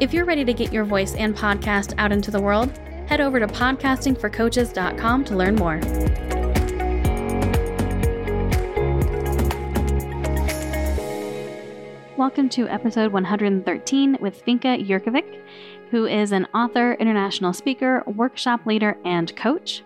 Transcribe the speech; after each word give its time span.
If 0.00 0.14
you're 0.14 0.24
ready 0.24 0.44
to 0.44 0.52
get 0.52 0.72
your 0.72 0.84
voice 0.84 1.16
and 1.16 1.36
podcast 1.36 1.92
out 1.98 2.12
into 2.12 2.30
the 2.30 2.40
world, 2.40 2.70
head 3.08 3.20
over 3.20 3.40
to 3.40 3.48
podcastingforcoaches.com 3.48 5.24
to 5.24 5.36
learn 5.36 5.56
more. 5.56 5.80
Welcome 12.16 12.48
to 12.50 12.68
episode 12.68 13.12
113 13.12 14.18
with 14.20 14.44
Finka 14.44 14.86
Jurkovic, 14.86 15.40
who 15.90 16.06
is 16.06 16.30
an 16.30 16.46
author, 16.54 16.92
international 17.00 17.52
speaker, 17.52 18.04
workshop 18.06 18.66
leader, 18.66 18.96
and 19.04 19.34
coach. 19.34 19.82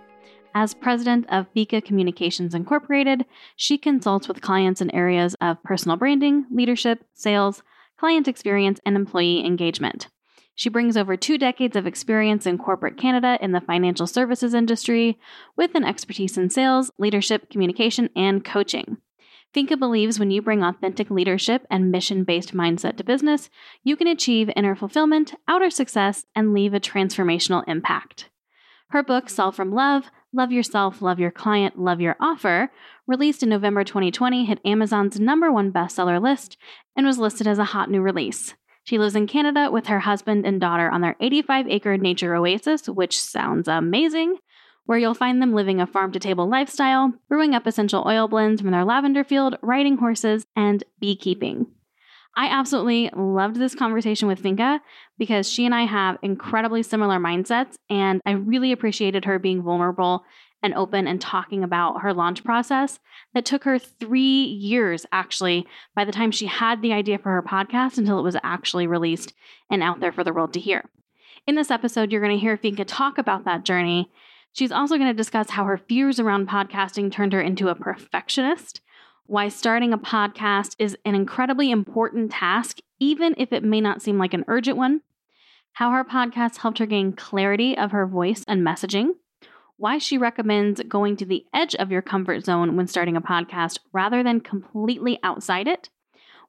As 0.55 0.75
president 0.75 1.25
of 1.31 1.47
Vika 1.57 1.83
Communications 1.83 2.55
Incorporated, 2.55 3.25
she 3.57 3.79
consults 3.79 4.29
with 4.29 4.43
clients 4.43 4.83
in 4.83 4.91
areas 4.91 5.35
of 5.41 5.63
personal 5.63 5.97
branding, 5.97 6.45
leadership, 6.51 7.03
sales, 7.15 7.63
client 8.03 8.27
experience, 8.27 8.81
and 8.85 8.97
employee 8.97 9.47
engagement. 9.47 10.09
She 10.57 10.69
brings 10.69 10.97
over 10.97 11.17
two 11.17 11.39
decades 11.39 11.77
of 11.77 11.87
experience 11.87 12.47
in 12.47 12.59
corporate 12.59 12.97
Canada 12.97 13.39
in 13.41 13.53
the 13.53 13.61
financial 13.61 14.09
services 14.09 14.55
industry 14.55 15.21
with 15.57 15.77
an 15.77 15.85
expertise 15.85 16.37
in 16.37 16.51
sales, 16.51 16.91
leadership, 16.99 17.49
communication, 17.49 18.11
and 18.17 18.45
coaching. 18.45 18.97
Finka 19.55 19.79
believes 19.79 20.19
when 20.19 20.33
you 20.33 20.43
bring 20.43 20.65
authentic 20.65 21.11
leadership 21.11 21.65
and 21.71 21.93
mission 21.93 22.25
based 22.25 22.53
mindset 22.53 22.97
to 22.97 23.05
business, 23.05 23.49
you 23.85 23.95
can 23.95 24.09
achieve 24.09 24.51
inner 24.57 24.75
fulfillment, 24.75 25.35
outer 25.47 25.71
success, 25.71 26.25
and 26.35 26.53
leave 26.53 26.75
a 26.75 26.81
transformational 26.81 27.63
impact. 27.69 28.31
Her 28.89 29.05
book, 29.05 29.31
Sell 29.31 29.53
from 29.53 29.71
Love 29.71 30.11
Love 30.35 30.51
Yourself, 30.51 31.03
Love 31.03 31.21
Your 31.21 31.31
Client, 31.31 31.79
Love 31.79 32.01
Your 32.01 32.17
Offer, 32.19 32.71
released 33.07 33.43
in 33.43 33.51
November 33.51 33.85
2020, 33.85 34.47
hit 34.47 34.61
Amazon's 34.65 35.21
number 35.21 35.53
one 35.53 35.71
bestseller 35.71 36.23
list 36.23 36.57
and 36.97 37.07
was 37.07 37.19
listed 37.19 37.47
as 37.47 37.59
a 37.59 37.65
hot 37.65 37.91
new 37.91 38.01
release. 38.01 38.55
She 38.83 38.99
lives 38.99 39.15
in 39.15 39.27
Canada 39.27 39.71
with 39.71 39.89
her 39.89 40.01
husband 40.01 40.47
and 40.47 40.59
daughter 40.59 40.89
on 40.91 41.03
their 41.03 41.17
85 41.21 41.69
acre 41.69 41.99
nature 41.99 42.35
oasis, 42.35 42.89
which 42.89 43.21
sounds 43.21 43.69
amazing, 43.69 44.39
where 44.87 44.97
you'll 44.97 45.13
find 45.13 45.43
them 45.43 45.53
living 45.53 45.83
a 45.83 45.87
farm 45.87 46.13
to 46.13 46.19
table 46.19 46.49
lifestyle, 46.49 47.13
brewing 47.29 47.55
up 47.55 47.67
essential 47.67 48.03
oil 48.07 48.27
blends 48.27 48.63
from 48.63 48.71
their 48.71 48.87
lavender 48.87 49.25
field, 49.25 49.59
riding 49.61 49.99
horses, 49.99 50.47
and 50.57 50.83
beekeeping. 50.99 51.67
I 52.37 52.47
absolutely 52.47 53.11
loved 53.15 53.57
this 53.57 53.75
conversation 53.75 54.27
with 54.27 54.43
Finka 54.43 54.81
because 55.19 55.49
she 55.49 55.67
and 55.67 55.75
I 55.75 55.85
have 55.85 56.19
incredibly 56.23 56.83
similar 56.83 57.19
mindsets, 57.19 57.75
and 57.91 58.21
I 58.25 58.33
really 58.33 58.73
appreciated 58.73 59.27
her 59.27 59.39
being 59.39 59.63
vulnerable 59.63 60.25
and 60.63 60.75
open 60.75 61.07
and 61.07 61.21
talking 61.21 61.65
about 61.65 62.03
her 62.03 62.15
launch 62.15 62.45
process 62.45 63.01
that 63.35 63.45
took 63.45 63.65
her 63.65 63.79
three 63.79 64.45
years 64.45 65.05
actually 65.13 65.67
by 65.95 66.05
the 66.05 66.13
time 66.13 66.31
she 66.31 66.47
had 66.47 66.81
the 66.81 66.93
idea 66.93 67.19
for 67.19 67.31
her 67.31 67.43
podcast 67.43 67.99
until 67.99 68.19
it 68.19 68.23
was 68.23 68.37
actually 68.43 68.87
released 68.87 69.35
and 69.71 69.83
out 69.83 70.01
there 70.01 70.13
for 70.13 70.25
the 70.25 70.33
world 70.33 70.53
to 70.53 70.61
hear. 70.61 70.89
In 71.47 71.57
this 71.57 71.71
episode, 71.71 72.13
you're 72.13 72.21
going 72.21 72.37
to 72.37 72.41
hear 72.41 72.57
Finka 72.57 72.85
talk 72.87 73.19
about 73.19 73.45
that 73.45 73.65
journey. 73.65 74.11
She's 74.53 74.71
also 74.71 74.97
going 74.97 75.09
to 75.09 75.15
discuss 75.15 75.51
how 75.51 75.65
her 75.65 75.79
fears 75.79 76.21
around 76.21 76.49
podcasting 76.49 77.11
turned 77.11 77.33
her 77.33 77.41
into 77.41 77.69
a 77.69 77.75
perfectionist, 77.75 78.82
why 79.27 79.49
starting 79.49 79.93
a 79.93 79.99
podcast 79.99 80.75
is 80.79 80.97
an 81.05 81.15
incredibly 81.15 81.71
important 81.71 82.33
task, 82.33 82.79
even 82.99 83.35
if 83.39 83.53
it 83.53 83.65
may 83.65 83.81
not 83.81 84.03
seem 84.03 84.19
like 84.19 84.35
an 84.35 84.45
urgent 84.49 84.77
one, 84.77 85.03
how 85.73 85.91
her 85.91 86.05
podcast 86.05 86.59
helped 86.59 86.79
her 86.79 86.87
gain 86.87 87.13
clarity 87.13 87.77
of 87.77 87.93
her 87.93 88.07
voice 88.07 88.45
and 88.47 88.67
messaging 88.67 89.13
why 89.83 89.99
she 89.99 90.17
recommends 90.17 90.81
going 90.85 91.17
to 91.17 91.25
the 91.25 91.45
edge 91.53 91.75
of 91.75 91.91
your 91.91 92.01
comfort 92.01 92.45
zone 92.45 92.77
when 92.77 92.87
starting 92.87 93.17
a 93.17 93.21
podcast 93.21 93.81
rather 93.93 94.23
than 94.23 94.41
completely 94.41 95.19
outside 95.25 95.67
it, 95.67 95.89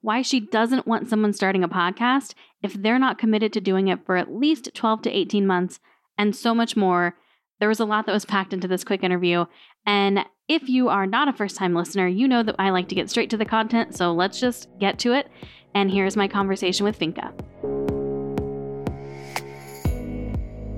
why 0.02 0.22
she 0.22 0.40
doesn't 0.40 0.86
want 0.86 1.10
someone 1.10 1.34
starting 1.34 1.64
a 1.64 1.68
podcast 1.68 2.36
if 2.62 2.74
they're 2.74 3.00
not 3.00 3.18
committed 3.18 3.52
to 3.52 3.60
doing 3.60 3.88
it 3.88 4.06
for 4.06 4.18
at 4.18 4.32
least 4.32 4.70
12 4.76 5.02
to 5.02 5.10
18 5.10 5.48
months, 5.48 5.80
and 6.16 6.36
so 6.36 6.54
much 6.54 6.78
more. 6.78 7.18
There 7.60 7.70
was 7.70 7.80
a 7.80 7.86
lot 7.86 8.06
that 8.06 8.12
was 8.12 8.24
packed 8.24 8.54
into 8.54 8.68
this 8.68 8.84
quick 8.84 9.04
interview. 9.04 9.46
And 9.84 10.20
if 10.48 10.68
you 10.68 10.90
are 10.90 11.06
not 11.06 11.28
a 11.28 11.34
first 11.34 11.56
time 11.56 11.74
listener, 11.74 12.08
you 12.08 12.28
know 12.28 12.44
that 12.44 12.56
I 12.60 12.70
like 12.72 12.90
to 12.90 12.96
get 12.96 13.10
straight 13.10 13.30
to 13.30 13.38
the 13.38 13.46
content. 13.46 13.96
So 13.96 14.14
let's 14.14 14.40
just 14.40 14.68
get 14.80 15.00
to 15.00 15.14
it. 15.14 15.30
And 15.74 15.90
here's 15.90 16.18
my 16.18 16.28
conversation 16.28 16.86
with 16.86 17.00
Finka. 17.00 17.34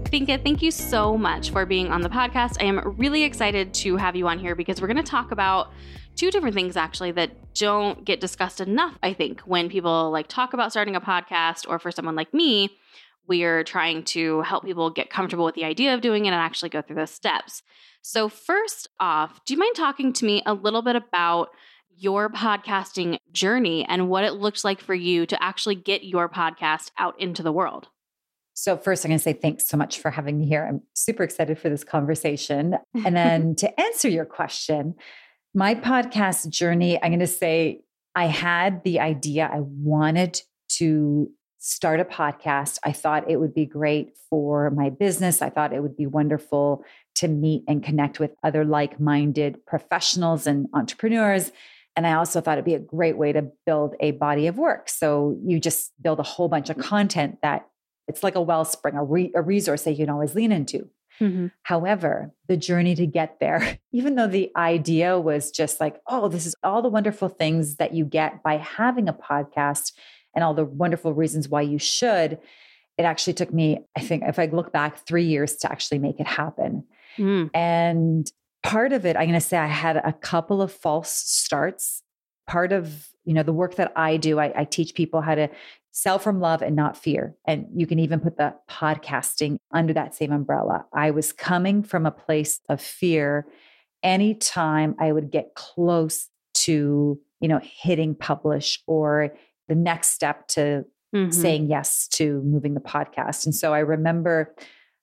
Finka, 0.09 0.41
thank 0.43 0.61
you 0.61 0.71
so 0.71 1.17
much 1.17 1.49
for 1.49 1.65
being 1.65 1.87
on 1.91 2.01
the 2.01 2.09
podcast. 2.09 2.61
I 2.61 2.65
am 2.65 2.95
really 2.97 3.23
excited 3.23 3.73
to 3.75 3.97
have 3.97 4.15
you 4.15 4.27
on 4.27 4.39
here 4.39 4.55
because 4.55 4.79
we're 4.79 4.87
going 4.87 4.97
to 4.97 5.03
talk 5.03 5.31
about 5.31 5.71
two 6.15 6.31
different 6.31 6.55
things 6.55 6.77
actually 6.77 7.11
that 7.13 7.53
don't 7.55 8.05
get 8.05 8.21
discussed 8.21 8.61
enough, 8.61 8.97
I 9.03 9.13
think, 9.13 9.41
when 9.41 9.67
people 9.67 10.11
like 10.11 10.27
talk 10.27 10.53
about 10.53 10.71
starting 10.71 10.95
a 10.95 11.01
podcast 11.01 11.67
or 11.67 11.79
for 11.79 11.91
someone 11.91 12.15
like 12.15 12.33
me, 12.33 12.69
we're 13.27 13.63
trying 13.63 14.03
to 14.03 14.41
help 14.41 14.63
people 14.63 14.89
get 14.89 15.09
comfortable 15.09 15.45
with 15.45 15.55
the 15.55 15.65
idea 15.65 15.93
of 15.93 16.01
doing 16.01 16.25
it 16.25 16.29
and 16.29 16.35
actually 16.35 16.69
go 16.69 16.81
through 16.81 16.97
those 16.97 17.11
steps. 17.11 17.63
So, 18.01 18.29
first 18.29 18.87
off, 18.99 19.43
do 19.45 19.53
you 19.53 19.59
mind 19.59 19.75
talking 19.75 20.13
to 20.13 20.25
me 20.25 20.43
a 20.45 20.53
little 20.53 20.81
bit 20.81 20.95
about 20.95 21.49
your 21.97 22.29
podcasting 22.29 23.17
journey 23.31 23.85
and 23.87 24.09
what 24.09 24.23
it 24.23 24.33
looks 24.33 24.63
like 24.63 24.79
for 24.79 24.93
you 24.93 25.25
to 25.25 25.41
actually 25.41 25.75
get 25.75 26.03
your 26.03 26.29
podcast 26.29 26.91
out 26.97 27.19
into 27.19 27.41
the 27.41 27.51
world? 27.51 27.87
So, 28.53 28.77
first, 28.77 29.03
I'm 29.03 29.09
going 29.09 29.19
to 29.19 29.23
say 29.23 29.33
thanks 29.33 29.67
so 29.67 29.75
much 29.75 29.99
for 29.99 30.11
having 30.11 30.39
me 30.39 30.47
here. 30.47 30.65
I'm 30.65 30.81
super 30.93 31.23
excited 31.23 31.59
for 31.59 31.69
this 31.69 31.83
conversation. 31.83 32.77
And 33.03 33.15
then 33.15 33.55
to 33.57 33.79
answer 33.79 34.07
your 34.07 34.25
question, 34.25 34.95
my 35.53 35.75
podcast 35.75 36.49
journey, 36.49 37.01
I'm 37.01 37.09
going 37.09 37.19
to 37.19 37.27
say 37.27 37.81
I 38.15 38.27
had 38.27 38.83
the 38.83 38.99
idea, 38.99 39.49
I 39.51 39.59
wanted 39.59 40.41
to 40.77 41.29
start 41.67 41.99
a 41.99 42.05
podcast. 42.05 42.77
I 42.83 42.91
thought 42.91 43.27
it 43.27 43.37
would 43.37 43.55
be 43.55 43.65
great 43.65 44.15
for 44.29 44.69
my 44.69 44.91
business. 44.91 45.41
I 45.41 45.49
thought 45.49 45.73
it 45.73 45.81
would 45.81 45.97
be 45.97 46.05
wonderful 46.05 46.85
to 47.15 47.27
meet 47.27 47.63
and 47.67 47.83
connect 47.83 48.19
with 48.19 48.35
other 48.43 48.63
like 48.63 48.99
minded 48.99 49.65
professionals 49.65 50.45
and 50.45 50.67
entrepreneurs. 50.75 51.51
And 51.95 52.05
I 52.05 52.13
also 52.13 52.39
thought 52.39 52.59
it'd 52.59 52.65
be 52.65 52.75
a 52.75 52.79
great 52.79 53.17
way 53.17 53.31
to 53.31 53.49
build 53.65 53.95
a 53.99 54.11
body 54.11 54.45
of 54.45 54.59
work. 54.59 54.89
So 54.89 55.39
you 55.43 55.59
just 55.59 55.91
build 55.99 56.19
a 56.19 56.23
whole 56.23 56.49
bunch 56.49 56.69
of 56.69 56.77
content 56.77 57.39
that 57.41 57.67
it's 58.07 58.21
like 58.21 58.35
a 58.35 58.41
wellspring, 58.41 58.93
a, 58.93 59.03
re- 59.03 59.31
a 59.33 59.41
resource 59.41 59.85
that 59.85 59.93
you 59.93 60.05
can 60.05 60.11
always 60.11 60.35
lean 60.35 60.51
into. 60.51 60.87
Mm-hmm. 61.19 61.47
However, 61.63 62.31
the 62.47 62.57
journey 62.57 62.93
to 62.93 63.07
get 63.07 63.39
there, 63.39 63.79
even 63.91 64.13
though 64.13 64.27
the 64.27 64.51
idea 64.55 65.19
was 65.19 65.49
just 65.49 65.79
like, 65.79 65.99
oh, 66.05 66.27
this 66.27 66.45
is 66.45 66.53
all 66.63 66.83
the 66.83 66.89
wonderful 66.89 67.29
things 67.29 67.77
that 67.77 67.95
you 67.95 68.05
get 68.05 68.43
by 68.43 68.57
having 68.57 69.07
a 69.07 69.13
podcast 69.13 69.93
and 70.35 70.43
all 70.43 70.53
the 70.53 70.65
wonderful 70.65 71.13
reasons 71.13 71.49
why 71.49 71.61
you 71.61 71.79
should, 71.79 72.39
it 72.97 73.03
actually 73.03 73.33
took 73.33 73.53
me, 73.53 73.79
I 73.95 74.01
think, 74.01 74.23
if 74.25 74.39
I 74.39 74.45
look 74.45 74.71
back, 74.71 75.05
three 75.05 75.25
years 75.25 75.55
to 75.57 75.71
actually 75.71 75.99
make 75.99 76.19
it 76.19 76.27
happen. 76.27 76.83
Mm. 77.17 77.49
And 77.53 78.31
part 78.63 78.93
of 78.93 79.05
it, 79.05 79.15
I'm 79.15 79.23
going 79.23 79.33
to 79.33 79.41
say 79.41 79.57
I 79.57 79.67
had 79.67 79.97
a 79.97 80.13
couple 80.13 80.61
of 80.61 80.71
false 80.71 81.11
starts. 81.11 82.01
Part 82.47 82.71
of 82.71 83.09
you 83.23 83.33
know 83.33 83.41
the 83.41 83.51
work 83.51 83.73
that 83.75 83.91
i 83.95 84.17
do 84.17 84.39
I, 84.39 84.53
I, 84.55 84.63
teach 84.65 84.93
people 84.93 85.19
how 85.19 85.33
to 85.33 85.49
sell 85.95 86.19
from 86.19 86.41
love 86.41 86.61
and 86.61 86.75
not 86.75 86.97
fear. 86.97 87.35
And 87.47 87.67
you 87.73 87.87
can 87.87 87.99
even 87.99 88.19
put 88.19 88.35
the 88.35 88.53
podcasting 88.69 89.55
under 89.71 89.93
that 89.93 90.13
same 90.13 90.33
umbrella. 90.33 90.85
I 90.93 91.11
was 91.11 91.31
coming 91.31 91.83
from 91.83 92.05
a 92.05 92.11
place 92.11 92.59
of 92.67 92.81
fear 92.81 93.47
anytime 94.03 94.95
I 94.99 95.13
would 95.13 95.31
get 95.31 95.55
close 95.55 96.27
to, 96.55 97.17
you 97.39 97.47
know, 97.47 97.61
hitting 97.63 98.13
publish 98.13 98.83
or 98.87 99.37
the 99.67 99.75
next 99.75 100.09
step 100.09 100.47
to 100.49 100.85
mm-hmm. 101.13 101.31
saying 101.31 101.67
yes 101.67 102.07
to 102.09 102.41
moving 102.43 102.73
the 102.73 102.79
podcast. 102.79 103.45
And 103.45 103.55
so 103.55 103.73
I 103.73 103.79
remember 103.79 104.53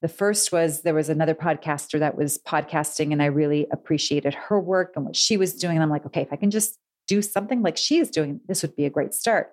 the 0.03 0.09
first 0.09 0.53
was 0.53 0.83
there 0.83 0.95
was 0.95 1.09
another 1.09 1.35
podcaster 1.35 1.99
that 2.01 2.17
was 2.17 2.39
podcasting 2.39 3.13
and 3.13 3.23
I 3.23 3.27
really 3.27 3.67
appreciated 3.71 4.35
her 4.35 4.59
work 4.61 4.93
and 4.97 5.05
what 5.05 5.17
she 5.17 5.37
was 5.37 5.55
doing. 5.55 5.77
And 5.77 5.83
I'm 5.83 5.91
like, 5.91 6.07
okay, 6.07 6.23
if 6.23 6.33
I 6.33 6.37
can 6.37 6.51
just 6.51 6.79
do 7.07 7.23
something 7.23 7.63
like 7.63 7.77
she 7.77 7.99
is 7.99 8.11
doing, 8.11 8.41
this 8.49 8.63
would 8.63 8.77
be 8.77 8.85
a 8.85 8.91
great 8.91 9.15
start. 9.15 9.53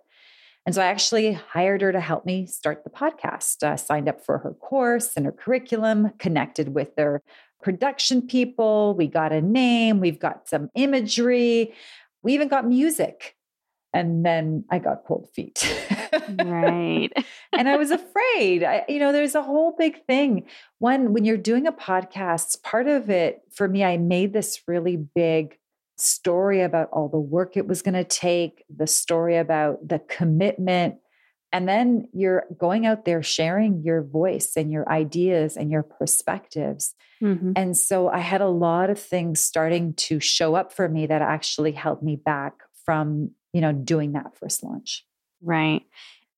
And 0.65 0.75
so 0.75 0.81
I 0.81 0.85
actually 0.85 1.33
hired 1.33 1.81
her 1.81 1.91
to 1.91 1.99
help 1.99 2.25
me 2.25 2.45
start 2.45 2.83
the 2.83 2.89
podcast, 2.89 3.63
uh, 3.63 3.77
signed 3.77 4.09
up 4.09 4.23
for 4.23 4.39
her 4.39 4.53
course 4.53 5.13
and 5.15 5.25
her 5.25 5.31
curriculum, 5.31 6.11
connected 6.19 6.75
with 6.75 6.95
their 6.95 7.21
production 7.61 8.21
people. 8.21 8.93
We 8.95 9.07
got 9.07 9.31
a 9.31 9.41
name, 9.41 9.99
we've 9.99 10.19
got 10.19 10.47
some 10.47 10.69
imagery, 10.75 11.73
we 12.23 12.33
even 12.33 12.47
got 12.47 12.67
music. 12.67 13.35
And 13.93 14.23
then 14.25 14.65
I 14.69 14.79
got 14.79 15.03
cold 15.07 15.29
feet. 15.33 15.65
right. 16.29 17.09
and 17.53 17.67
I 17.67 17.77
was 17.77 17.91
afraid. 17.91 18.63
I, 18.63 18.85
you 18.87 18.99
know, 18.99 19.11
there's 19.11 19.35
a 19.35 19.41
whole 19.41 19.75
big 19.77 20.05
thing. 20.05 20.45
One, 20.77 21.13
when 21.13 21.25
you're 21.25 21.37
doing 21.37 21.65
a 21.65 21.71
podcast, 21.71 22.61
part 22.61 22.87
of 22.87 23.09
it 23.09 23.41
for 23.51 23.67
me, 23.67 23.83
I 23.83 23.97
made 23.97 24.33
this 24.33 24.61
really 24.67 24.95
big 24.95 25.57
story 25.97 26.61
about 26.61 26.89
all 26.91 27.09
the 27.09 27.19
work 27.19 27.57
it 27.57 27.67
was 27.67 27.81
going 27.81 27.95
to 27.95 28.03
take, 28.03 28.63
the 28.73 28.87
story 28.87 29.37
about 29.37 29.87
the 29.87 29.99
commitment. 29.99 30.95
And 31.51 31.67
then 31.67 32.07
you're 32.13 32.45
going 32.57 32.85
out 32.85 33.05
there 33.05 33.23
sharing 33.23 33.81
your 33.81 34.03
voice 34.03 34.53
and 34.55 34.71
your 34.71 34.87
ideas 34.89 35.57
and 35.57 35.71
your 35.71 35.83
perspectives. 35.83 36.93
Mm-hmm. 37.21 37.53
And 37.55 37.75
so 37.75 38.07
I 38.07 38.19
had 38.19 38.41
a 38.41 38.47
lot 38.47 38.89
of 38.89 38.99
things 38.99 39.39
starting 39.39 39.93
to 39.95 40.19
show 40.19 40.55
up 40.55 40.71
for 40.71 40.87
me 40.87 41.07
that 41.07 41.21
actually 41.21 41.71
held 41.71 42.03
me 42.03 42.15
back 42.15 42.53
from, 42.85 43.31
you 43.53 43.61
know, 43.61 43.71
doing 43.71 44.13
that 44.13 44.37
first 44.37 44.63
launch. 44.63 45.05
Right. 45.41 45.83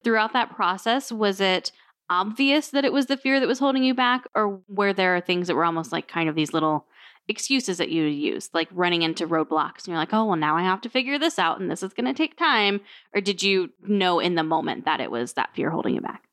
Throughout 0.04 0.34
that 0.34 0.56
process, 0.56 1.12
was 1.12 1.40
it 1.40 1.72
obvious 2.10 2.70
that 2.70 2.86
it 2.86 2.94
was 2.94 3.06
the 3.06 3.18
fear 3.18 3.40
that 3.40 3.48
was 3.48 3.60
holding 3.60 3.84
you 3.84 3.94
back 3.94 4.28
or 4.36 4.60
were 4.68 4.94
there 4.94 5.20
things 5.22 5.48
that 5.48 5.56
were 5.56 5.66
almost 5.66 5.92
like 5.92 6.08
kind 6.08 6.28
of 6.28 6.36
these 6.36 6.54
little 6.54 6.86
excuses 7.28 7.78
that 7.78 7.90
you 7.90 8.04
use, 8.04 8.50
like 8.54 8.68
running 8.72 9.04
into 9.04 9.28
roadblocks. 9.28 9.80
And 9.80 9.88
you're 9.88 9.98
like, 9.98 10.14
oh, 10.14 10.26
well, 10.26 10.36
now 10.36 10.58
I 10.58 10.64
have 10.64 10.82
to 10.82 10.90
figure 10.90 11.18
this 11.18 11.40
out 11.40 11.60
and 11.60 11.72
this 11.72 11.84
is 11.84 11.94
going 11.94 12.06
to 12.06 12.14
take 12.14 12.38
time. 12.38 12.82
Or 13.16 13.22
did 13.22 13.42
you 13.42 13.70
know 13.82 14.20
in 14.20 14.36
the 14.36 14.44
moment 14.44 14.86
that 14.86 15.00
it 15.00 15.10
was 15.10 15.34
that 15.34 15.56
fear 15.56 15.70
holding 15.70 15.96
you 15.96 16.02
back? 16.02 16.24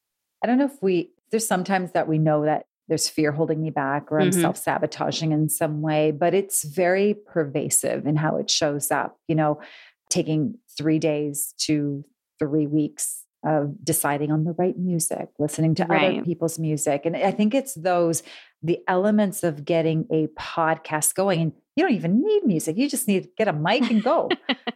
I 0.43 0.47
don't 0.47 0.59
know 0.59 0.67
if 0.67 0.83
we, 0.83 1.11
there's 1.31 1.47
sometimes 1.47 1.93
that 1.93 2.09
we 2.09 2.19
know 2.19 2.45
that 2.45 2.67
there's 2.89 3.09
fear 3.09 3.33
holding 3.33 3.63
me 3.63 3.71
back 3.71 4.11
or 4.11 4.19
I'm 4.19 4.31
mm-hmm. 4.31 4.41
self 4.41 4.57
sabotaging 4.57 5.31
in 5.33 5.49
some 5.49 5.83
way, 5.83 6.11
but 6.11 6.35
it's 6.35 6.65
very 6.65 7.15
pervasive 7.15 8.07
in 8.07 8.17
how 8.17 8.37
it 8.37 8.51
shows 8.51 8.91
up. 8.91 9.19
You 9.29 9.35
know, 9.35 9.61
taking 10.09 10.55
three 10.79 10.99
days 10.99 11.55
to 11.59 12.05
three 12.39 12.67
weeks 12.67 13.25
of 13.45 13.85
deciding 13.85 14.33
on 14.33 14.45
the 14.45 14.53
right 14.53 14.79
music, 14.79 15.29
listening 15.39 15.75
to 15.77 15.85
right. 15.85 16.15
other 16.15 16.25
people's 16.25 16.59
music. 16.59 17.03
And 17.05 17.17
I 17.17 17.31
think 17.31 17.55
it's 17.55 17.75
those 17.75 18.23
the 18.63 18.81
elements 18.89 19.45
of 19.45 19.65
getting 19.65 20.07
a 20.11 20.27
podcast 20.29 21.15
going. 21.15 21.41
And 21.41 21.53
you 21.77 21.85
don't 21.85 21.95
even 21.95 22.21
need 22.21 22.45
music. 22.45 22.77
You 22.77 22.89
just 22.89 23.07
need 23.07 23.23
to 23.23 23.29
get 23.37 23.47
a 23.47 23.53
mic 23.53 23.89
and 23.91 24.03
go, 24.03 24.29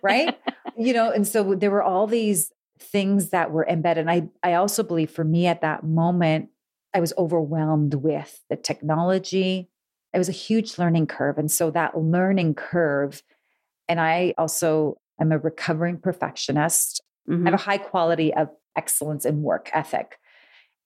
right? 0.02 0.38
You 0.74 0.94
know, 0.94 1.10
and 1.10 1.28
so 1.28 1.54
there 1.54 1.70
were 1.70 1.82
all 1.82 2.06
these 2.06 2.50
things 2.80 3.28
that 3.28 3.50
were 3.50 3.66
embedded. 3.68 4.08
And 4.08 4.10
I, 4.10 4.28
I 4.42 4.54
also 4.54 4.82
believe 4.82 5.10
for 5.10 5.22
me 5.22 5.46
at 5.46 5.60
that 5.60 5.84
moment, 5.84 6.48
I 6.94 7.00
was 7.00 7.12
overwhelmed 7.18 7.92
with 7.92 8.40
the 8.48 8.56
technology. 8.56 9.68
It 10.14 10.18
was 10.18 10.30
a 10.30 10.32
huge 10.32 10.78
learning 10.78 11.08
curve. 11.08 11.36
And 11.36 11.50
so 11.50 11.70
that 11.72 11.96
learning 11.98 12.54
curve, 12.54 13.22
and 13.86 14.00
I 14.00 14.32
also 14.38 14.96
am 15.22 15.32
a 15.32 15.38
recovering 15.38 15.98
perfectionist. 15.98 17.02
Mm-hmm. 17.28 17.46
I 17.46 17.50
have 17.50 17.54
a 17.54 17.62
mm-hmm. 17.62 17.70
high 17.70 17.78
quality 17.78 18.34
of 18.34 18.48
excellence 18.76 19.24
in 19.24 19.42
work 19.42 19.70
ethic. 19.72 20.18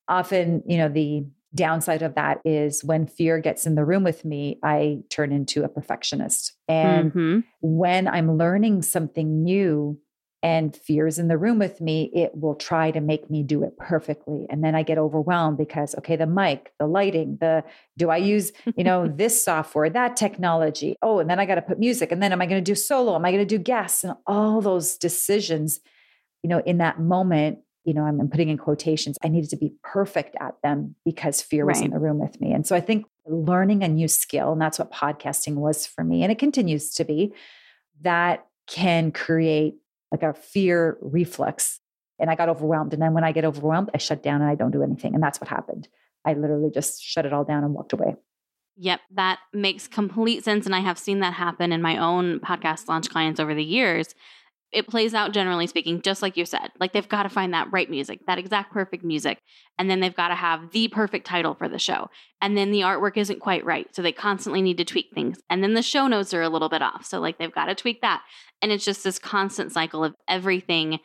Often, 0.09 0.63
you 0.67 0.79
know, 0.79 0.89
the 0.89 1.27
downside 1.55 2.03
of 2.03 2.15
that 2.15 2.41
is 2.45 2.85
when 2.85 3.07
fear 3.07 3.41
gets 3.41 3.67
in 3.67 3.75
the 3.75 3.85
room 3.85 4.05
with 4.05 4.25
me, 4.25 4.59
I 4.63 4.99
turn 5.11 5.33
into 5.33 5.65
a 5.65 5.69
perfectionist. 5.69 6.53
And 6.69 7.11
mm-hmm. 7.11 7.41
when 7.61 8.07
I'm 8.07 8.37
learning 8.37 8.83
something 8.83 9.43
new 9.43 9.99
and 10.47 10.77
fear's 10.77 11.19
in 11.19 11.27
the 11.27 11.37
room 11.37 11.59
with 11.59 11.81
me, 11.81 12.09
it 12.15 12.31
will 12.37 12.55
try 12.55 12.93
to 12.93 13.01
make 13.01 13.29
me 13.29 13.43
do 13.43 13.65
it 13.65 13.77
perfectly. 13.79 14.47
And 14.49 14.63
then 14.63 14.77
I 14.77 14.85
get 14.85 14.97
overwhelmed 14.97 15.59
because, 15.59 15.97
okay, 15.97 16.15
the 16.15 16.29
mic, 16.29 16.73
the 16.79 16.87
lighting, 16.87 17.39
the 17.41 17.65
do 17.99 18.11
I 18.11 18.19
use, 18.19 18.53
you 18.77 18.85
know, 18.85 19.09
this 19.17 19.43
software, 19.43 19.91
that 19.91 20.17
technology? 20.17 20.95
Oh, 21.03 21.19
and 21.19 21.29
then 21.29 21.41
I 21.41 21.47
got 21.47 21.57
to 21.57 21.63
put 21.63 21.81
music. 21.81 22.13
And 22.13 22.23
then 22.23 22.31
am 22.31 22.41
I 22.41 22.47
going 22.47 22.63
to 22.63 22.71
do 22.71 22.77
solo? 22.77 23.17
Am 23.17 23.25
I 23.25 23.33
going 23.33 23.45
to 23.45 23.59
do 23.59 23.61
guests? 23.61 24.05
And 24.05 24.15
all 24.25 24.61
those 24.61 24.97
decisions, 24.97 25.81
you 26.45 26.49
know, 26.49 26.63
in 26.65 26.79
that 26.79 27.01
moment 27.01 27.59
you 27.85 27.95
know, 27.95 28.03
I'm, 28.03 28.21
I'm, 28.21 28.29
putting 28.29 28.49
in 28.49 28.59
quotations, 28.59 29.17
I 29.23 29.29
needed 29.29 29.51
to 29.51 29.57
be 29.57 29.73
perfect 29.85 30.35
at 30.41 30.61
them 30.61 30.97
because 31.05 31.41
fear 31.41 31.65
was 31.65 31.81
in 31.81 31.93
the 31.93 32.01
room 32.01 32.19
with 32.19 32.41
me. 32.41 32.53
And 32.53 32.67
so 32.67 32.75
I 32.75 32.81
think 32.81 33.07
learning 33.27 33.85
a 33.85 33.89
new 33.89 34.09
skill, 34.09 34.51
and 34.51 34.61
that's 34.61 34.81
what 34.81 34.91
podcasting 34.91 35.55
was 35.55 35.87
for 35.87 36.03
me, 36.03 36.25
and 36.25 36.33
it 36.33 36.41
continues 36.41 36.95
to 36.95 37.05
be, 37.05 37.33
that 38.01 38.45
can 38.67 39.13
create 39.13 39.77
like 40.17 40.23
a 40.23 40.39
fear 40.39 40.99
reflex. 41.01 41.81
And 42.19 42.31
I 42.31 42.35
got 42.35 42.49
overwhelmed. 42.49 42.93
And 42.93 43.03
then 43.03 43.13
when 43.13 43.25
I 43.25 43.33
get 43.33 43.45
overwhelmed, 43.45 43.91
I 43.93 43.99
shut 43.99 44.23
down 44.23 44.41
and 44.41 44.51
I 44.51 44.55
don't 44.55 44.71
do 44.71 44.83
anything. 44.83 45.15
And 45.15 45.23
that's 45.23 45.41
what 45.41 45.49
happened. 45.49 45.89
I 46.25 46.33
literally 46.33 46.71
just 46.73 47.03
shut 47.03 47.27
it 47.27 47.33
all 47.33 47.45
down 47.45 47.63
and 47.63 47.75
walked 47.75 47.93
away. 47.93 48.17
Yep, 48.79 49.01
that 49.15 49.39
makes 49.53 49.87
complete 49.87 50.45
sense. 50.45 50.67
And 50.67 50.75
I 50.75 50.81
have 50.81 50.99
seen 50.99 51.21
that 51.21 51.35
happen 51.35 51.73
in 51.73 51.81
my 51.81 51.97
own 51.99 52.41
podcast 52.41 52.89
launch 52.89 53.09
clients 53.09 53.41
over 53.41 53.55
the 53.55 53.65
years 53.65 54.15
it 54.73 54.87
plays 54.87 55.15
out 55.15 55.33
generally 55.33 55.67
speaking 55.67 56.03
just 56.03 56.23
like 56.23 56.37
you 56.37 56.45
said 56.45 56.71
like 56.81 56.93
they've 56.93 57.09
got 57.09 57.23
to 57.23 57.29
find 57.29 57.55
that 57.55 57.71
right 57.73 57.89
music 57.89 58.21
that 58.27 58.39
exact 58.39 58.73
perfect 58.73 59.05
music 59.05 59.39
and 59.79 59.89
then 59.89 60.01
they've 60.01 60.17
got 60.17 60.29
to 60.29 60.35
have 60.35 60.71
the 60.73 60.89
perfect 60.89 61.27
title 61.27 61.55
for 61.55 61.69
the 61.69 61.79
show 61.79 62.09
and 62.41 62.57
then 62.57 62.73
the 62.73 62.81
artwork 62.81 63.17
isn't 63.17 63.41
quite 63.41 63.65
right 63.65 63.95
so 63.95 64.03
they 64.03 64.13
constantly 64.13 64.63
need 64.63 64.77
to 64.77 64.85
tweak 64.85 65.07
things 65.15 65.39
and 65.49 65.63
then 65.63 65.75
the 65.75 65.83
show 65.83 66.07
notes 66.07 66.35
are 66.35 66.43
a 66.43 66.49
little 66.49 66.69
bit 66.69 66.83
off 66.83 67.05
so 67.05 67.21
like 67.21 67.39
they've 67.39 67.55
got 67.55 67.67
to 67.67 67.75
tweak 67.75 68.01
that 68.01 68.23
and 68.61 68.73
it's 68.73 68.85
just 68.85 69.05
this 69.05 69.19
constant 69.19 69.73
cycle 69.73 70.05
of 70.05 70.15
everything 70.29 70.99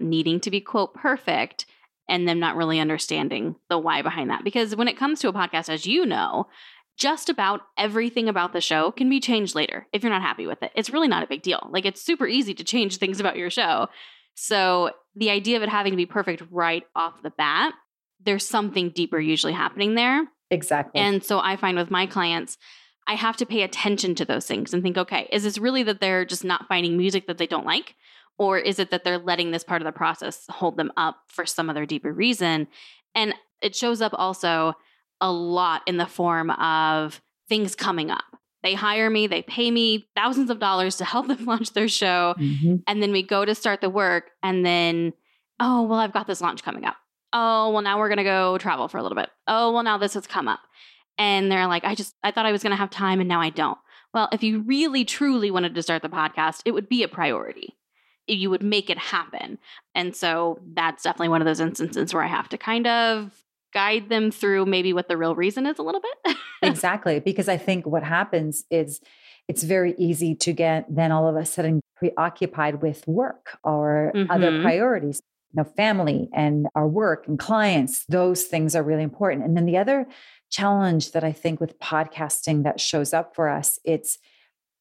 needing 0.00 0.40
to 0.40 0.50
be 0.50 0.60
quote 0.60 0.94
perfect 0.94 1.66
and 2.08 2.28
them 2.28 2.38
not 2.38 2.56
really 2.56 2.80
understanding 2.80 3.56
the 3.70 3.78
why 3.78 4.02
behind 4.02 4.30
that 4.30 4.44
because 4.44 4.76
when 4.76 4.88
it 4.88 4.98
comes 4.98 5.20
to 5.20 5.28
a 5.28 5.32
podcast 5.32 5.68
as 5.68 5.86
you 5.86 6.04
know 6.04 6.46
just 6.96 7.28
about 7.28 7.62
everything 7.76 8.28
about 8.28 8.52
the 8.52 8.60
show 8.60 8.90
can 8.92 9.08
be 9.08 9.20
changed 9.20 9.54
later 9.54 9.86
if 9.92 10.02
you're 10.02 10.12
not 10.12 10.22
happy 10.22 10.46
with 10.46 10.62
it. 10.62 10.70
It's 10.74 10.90
really 10.90 11.08
not 11.08 11.22
a 11.22 11.26
big 11.26 11.42
deal. 11.42 11.68
Like 11.70 11.84
it's 11.84 12.02
super 12.02 12.26
easy 12.26 12.54
to 12.54 12.64
change 12.64 12.96
things 12.98 13.20
about 13.20 13.36
your 13.36 13.50
show. 13.50 13.88
So 14.34 14.90
the 15.14 15.30
idea 15.30 15.56
of 15.56 15.62
it 15.62 15.68
having 15.68 15.92
to 15.92 15.96
be 15.96 16.06
perfect 16.06 16.42
right 16.50 16.84
off 16.94 17.22
the 17.22 17.30
bat, 17.30 17.74
there's 18.24 18.46
something 18.46 18.90
deeper 18.90 19.18
usually 19.18 19.52
happening 19.52 19.94
there. 19.94 20.26
Exactly. 20.50 21.00
And 21.00 21.22
so 21.22 21.40
I 21.40 21.56
find 21.56 21.76
with 21.76 21.90
my 21.90 22.06
clients, 22.06 22.58
I 23.06 23.14
have 23.14 23.36
to 23.38 23.46
pay 23.46 23.62
attention 23.62 24.14
to 24.16 24.24
those 24.24 24.46
things 24.46 24.72
and 24.72 24.82
think, 24.82 24.96
okay, 24.96 25.28
is 25.30 25.42
this 25.42 25.58
really 25.58 25.82
that 25.84 26.00
they're 26.00 26.24
just 26.24 26.44
not 26.44 26.68
finding 26.68 26.96
music 26.96 27.26
that 27.26 27.38
they 27.38 27.46
don't 27.46 27.66
like? 27.66 27.94
Or 28.38 28.58
is 28.58 28.78
it 28.78 28.90
that 28.90 29.04
they're 29.04 29.18
letting 29.18 29.50
this 29.50 29.62
part 29.62 29.82
of 29.82 29.86
the 29.86 29.92
process 29.92 30.44
hold 30.48 30.76
them 30.76 30.90
up 30.96 31.18
for 31.28 31.46
some 31.46 31.68
other 31.70 31.86
deeper 31.86 32.12
reason? 32.12 32.66
And 33.14 33.34
it 33.62 33.76
shows 33.76 34.00
up 34.00 34.12
also 34.16 34.74
a 35.20 35.30
lot 35.30 35.82
in 35.86 35.96
the 35.96 36.06
form 36.06 36.50
of 36.50 37.20
things 37.48 37.74
coming 37.74 38.10
up. 38.10 38.24
They 38.62 38.74
hire 38.74 39.10
me, 39.10 39.26
they 39.26 39.42
pay 39.42 39.70
me 39.70 40.08
thousands 40.16 40.48
of 40.50 40.58
dollars 40.58 40.96
to 40.96 41.04
help 41.04 41.26
them 41.28 41.44
launch 41.44 41.72
their 41.72 41.88
show. 41.88 42.34
Mm-hmm. 42.38 42.76
And 42.86 43.02
then 43.02 43.12
we 43.12 43.22
go 43.22 43.44
to 43.44 43.54
start 43.54 43.80
the 43.80 43.90
work, 43.90 44.30
and 44.42 44.64
then, 44.64 45.12
oh, 45.60 45.82
well, 45.82 45.98
I've 45.98 46.12
got 46.12 46.26
this 46.26 46.40
launch 46.40 46.62
coming 46.62 46.84
up. 46.84 46.96
Oh, 47.32 47.70
well, 47.70 47.82
now 47.82 47.98
we're 47.98 48.08
going 48.08 48.18
to 48.18 48.24
go 48.24 48.58
travel 48.58 48.88
for 48.88 48.98
a 48.98 49.02
little 49.02 49.16
bit. 49.16 49.28
Oh, 49.46 49.72
well, 49.72 49.82
now 49.82 49.98
this 49.98 50.14
has 50.14 50.26
come 50.26 50.48
up. 50.48 50.60
And 51.18 51.50
they're 51.50 51.66
like, 51.66 51.84
I 51.84 51.94
just, 51.94 52.14
I 52.22 52.30
thought 52.30 52.46
I 52.46 52.52
was 52.52 52.62
going 52.62 52.70
to 52.70 52.76
have 52.76 52.90
time, 52.90 53.20
and 53.20 53.28
now 53.28 53.40
I 53.40 53.50
don't. 53.50 53.78
Well, 54.14 54.28
if 54.32 54.42
you 54.42 54.60
really 54.60 55.04
truly 55.04 55.50
wanted 55.50 55.74
to 55.74 55.82
start 55.82 56.02
the 56.02 56.08
podcast, 56.08 56.62
it 56.64 56.70
would 56.70 56.88
be 56.88 57.02
a 57.02 57.08
priority. 57.08 57.76
You 58.26 58.48
would 58.48 58.62
make 58.62 58.88
it 58.88 58.96
happen. 58.96 59.58
And 59.94 60.16
so 60.16 60.60
that's 60.72 61.02
definitely 61.02 61.28
one 61.28 61.42
of 61.42 61.46
those 61.46 61.60
instances 61.60 62.14
where 62.14 62.22
I 62.22 62.28
have 62.28 62.48
to 62.50 62.56
kind 62.56 62.86
of 62.86 63.43
guide 63.74 64.08
them 64.08 64.30
through 64.30 64.64
maybe 64.66 64.92
what 64.92 65.08
the 65.08 65.16
real 65.16 65.34
reason 65.34 65.66
is 65.66 65.78
a 65.78 65.82
little 65.82 66.00
bit. 66.00 66.36
exactly. 66.62 67.20
Because 67.20 67.48
I 67.48 67.56
think 67.56 67.86
what 67.86 68.02
happens 68.02 68.64
is 68.70 69.00
it's 69.48 69.62
very 69.62 69.94
easy 69.98 70.34
to 70.36 70.52
get 70.52 70.86
then 70.88 71.12
all 71.12 71.28
of 71.28 71.36
a 71.36 71.44
sudden 71.44 71.80
preoccupied 71.96 72.80
with 72.80 73.06
work 73.06 73.58
or 73.62 74.12
mm-hmm. 74.14 74.30
other 74.30 74.62
priorities. 74.62 75.20
You 75.52 75.62
know, 75.62 75.70
family 75.76 76.28
and 76.32 76.66
our 76.74 76.88
work 76.88 77.28
and 77.28 77.38
clients, 77.38 78.04
those 78.06 78.44
things 78.44 78.74
are 78.74 78.82
really 78.82 79.02
important. 79.02 79.44
And 79.44 79.56
then 79.56 79.66
the 79.66 79.76
other 79.76 80.06
challenge 80.50 81.12
that 81.12 81.22
I 81.22 81.32
think 81.32 81.60
with 81.60 81.78
podcasting 81.78 82.64
that 82.64 82.80
shows 82.80 83.12
up 83.12 83.36
for 83.36 83.48
us, 83.48 83.78
it's 83.84 84.18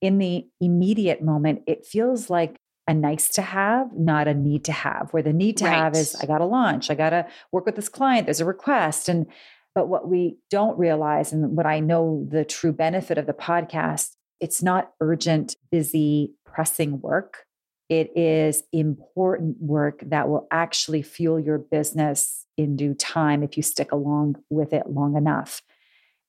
in 0.01 0.17
the 0.17 0.47
immediate 0.59 1.21
moment, 1.21 1.61
it 1.67 1.85
feels 1.85 2.29
like 2.29 2.57
a 2.87 2.93
nice 2.93 3.29
to 3.29 3.41
have, 3.41 3.93
not 3.93 4.27
a 4.27 4.33
need 4.33 4.65
to 4.65 4.71
have, 4.71 5.09
where 5.11 5.23
the 5.23 5.33
need 5.33 5.57
to 5.57 5.65
right. 5.65 5.73
have 5.73 5.95
is 5.95 6.15
I 6.15 6.25
got 6.25 6.39
to 6.39 6.45
launch, 6.45 6.89
I 6.89 6.95
got 6.95 7.11
to 7.11 7.27
work 7.51 7.65
with 7.65 7.75
this 7.75 7.89
client, 7.89 8.27
there's 8.27 8.41
a 8.41 8.45
request. 8.45 9.07
And, 9.07 9.27
but 9.73 9.87
what 9.87 10.09
we 10.09 10.37
don't 10.49 10.77
realize, 10.77 11.31
and 11.31 11.55
what 11.55 11.65
I 11.65 11.79
know 11.79 12.27
the 12.29 12.43
true 12.43 12.73
benefit 12.73 13.17
of 13.17 13.25
the 13.25 13.33
podcast, 13.33 14.11
it's 14.39 14.61
not 14.61 14.91
urgent, 14.99 15.55
busy, 15.71 16.33
pressing 16.45 16.99
work. 16.99 17.45
It 17.89 18.11
is 18.17 18.63
important 18.71 19.61
work 19.61 20.03
that 20.07 20.27
will 20.27 20.47
actually 20.51 21.01
fuel 21.01 21.39
your 21.39 21.57
business 21.57 22.45
in 22.57 22.75
due 22.75 22.93
time 22.93 23.43
if 23.43 23.57
you 23.57 23.63
stick 23.63 23.91
along 23.91 24.35
with 24.49 24.73
it 24.73 24.89
long 24.89 25.15
enough. 25.15 25.61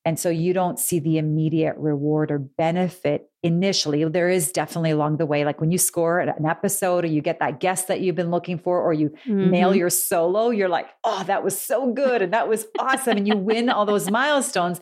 And 0.05 0.19
so 0.19 0.29
you 0.29 0.53
don't 0.53 0.79
see 0.79 0.99
the 0.99 1.17
immediate 1.17 1.75
reward 1.77 2.31
or 2.31 2.37
benefit 2.37 3.29
initially. 3.41 4.03
There 4.05 4.29
is 4.29 4.51
definitely 4.51 4.91
along 4.91 5.17
the 5.17 5.25
way, 5.25 5.43
like 5.43 5.59
when 5.59 5.71
you 5.71 5.79
score 5.79 6.19
an 6.19 6.45
episode 6.45 7.03
or 7.03 7.07
you 7.07 7.21
get 7.21 7.39
that 7.39 7.59
guest 7.59 7.87
that 7.87 8.01
you've 8.01 8.15
been 8.15 8.29
looking 8.29 8.59
for, 8.59 8.79
or 8.79 8.93
you 8.93 9.09
mm-hmm. 9.09 9.49
nail 9.49 9.75
your 9.75 9.89
solo, 9.89 10.51
you're 10.51 10.69
like, 10.69 10.87
oh, 11.03 11.23
that 11.23 11.43
was 11.43 11.59
so 11.59 11.91
good. 11.91 12.21
And 12.21 12.33
that 12.33 12.47
was 12.47 12.67
awesome. 12.79 13.17
and 13.17 13.27
you 13.27 13.35
win 13.35 13.69
all 13.69 13.85
those 13.85 14.09
milestones. 14.11 14.79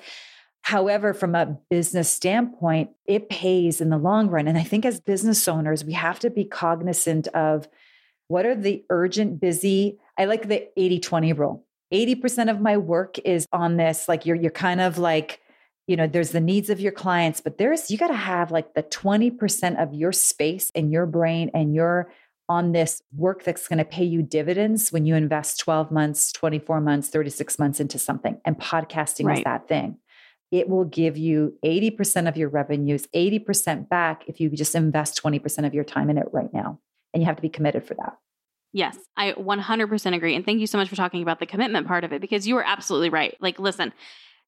However, 0.62 1.14
from 1.14 1.36
a 1.36 1.58
business 1.70 2.10
standpoint, 2.10 2.92
it 3.06 3.30
pays 3.30 3.82
in 3.82 3.90
the 3.90 3.98
long 3.98 4.30
run. 4.30 4.48
And 4.48 4.58
I 4.58 4.64
think 4.64 4.86
as 4.86 5.00
business 5.00 5.48
owners, 5.48 5.86
we 5.86 5.94
have 5.94 6.20
to 6.20 6.30
be 6.30 6.44
cognizant 6.44 7.28
of 7.30 7.68
what 8.28 8.46
are 8.46 8.56
the 8.56 8.84
urgent, 8.90 9.40
busy 9.40 10.00
I 10.18 10.26
like 10.26 10.48
the 10.48 10.68
80 10.80 11.00
20 11.00 11.34
rule. 11.34 11.66
80% 11.94 12.50
of 12.50 12.60
my 12.60 12.78
work 12.78 13.20
is 13.20 13.48
on 13.54 13.78
this. 13.78 14.08
Like 14.08 14.26
you're, 14.26 14.36
you're 14.36 14.52
kind 14.52 14.82
of 14.82 14.98
like, 14.98 15.40
you 15.88 15.96
know, 15.96 16.08
there's 16.08 16.32
the 16.32 16.40
needs 16.40 16.70
of 16.70 16.80
your 16.80 16.92
clients, 16.92 17.40
but 17.40 17.58
there's, 17.58 17.92
you 17.92 17.98
got 17.98 18.08
to 18.08 18.16
have 18.16 18.52
like 18.52 18.74
the 18.74 18.84
20% 18.84 19.82
of 19.82 19.94
your 19.94 20.12
space 20.12 20.70
in 20.72 20.92
your 20.92 21.06
brain 21.06 21.52
and 21.54 21.76
your 21.76 22.12
on 22.50 22.74
this 22.74 23.02
work 23.16 23.44
that's 23.44 23.68
going 23.68 23.78
to 23.78 23.86
pay 23.86 24.04
you 24.04 24.22
dividends 24.22 24.92
when 24.92 25.06
you 25.06 25.16
invest 25.16 25.60
12 25.60 25.92
months, 25.92 26.32
24 26.34 26.82
months, 26.82 27.08
36 27.08 27.58
months 27.58 27.80
into 27.80 27.98
something. 27.98 28.40
And 28.44 28.58
podcasting 28.58 29.26
right. 29.26 29.38
is 29.38 29.44
that 29.44 29.68
thing. 29.68 29.98
It 30.52 30.70
will 30.70 30.86
give 30.86 31.18
you 31.18 31.58
80% 31.66 32.28
of 32.28 32.38
your 32.38 32.50
revenues, 32.50 33.08
80% 33.16 33.90
back 33.90 34.24
if 34.28 34.40
you 34.40 34.50
just 34.50 34.76
invest 34.76 35.22
20% 35.24 35.66
of 35.66 35.74
your 35.74 35.84
time 35.84 36.10
in 36.10 36.18
it 36.18 36.28
right 36.32 36.54
now. 36.54 36.80
And 37.14 37.24
you 37.24 37.26
have 37.28 37.38
to 37.38 37.42
be 37.42 37.50
committed 37.50 37.86
for 37.86 37.94
that. 37.96 38.18
Yes, 38.74 38.98
I 39.16 39.34
100% 39.34 40.16
agree. 40.16 40.36
And 40.36 40.44
thank 40.44 40.60
you 40.60 40.68
so 40.68 40.80
much 40.80 40.90
for 40.90 40.96
talking 40.96 41.22
about 41.22 41.40
the 41.40 41.46
commitment 41.46 41.88
part 41.88 42.04
of 42.04 42.12
it 42.12 42.22
because 42.22 42.48
you 42.48 42.58
are 42.58 42.64
absolutely 42.66 43.10
right. 43.10 43.38
Like, 43.40 43.60
listen, 43.60 43.94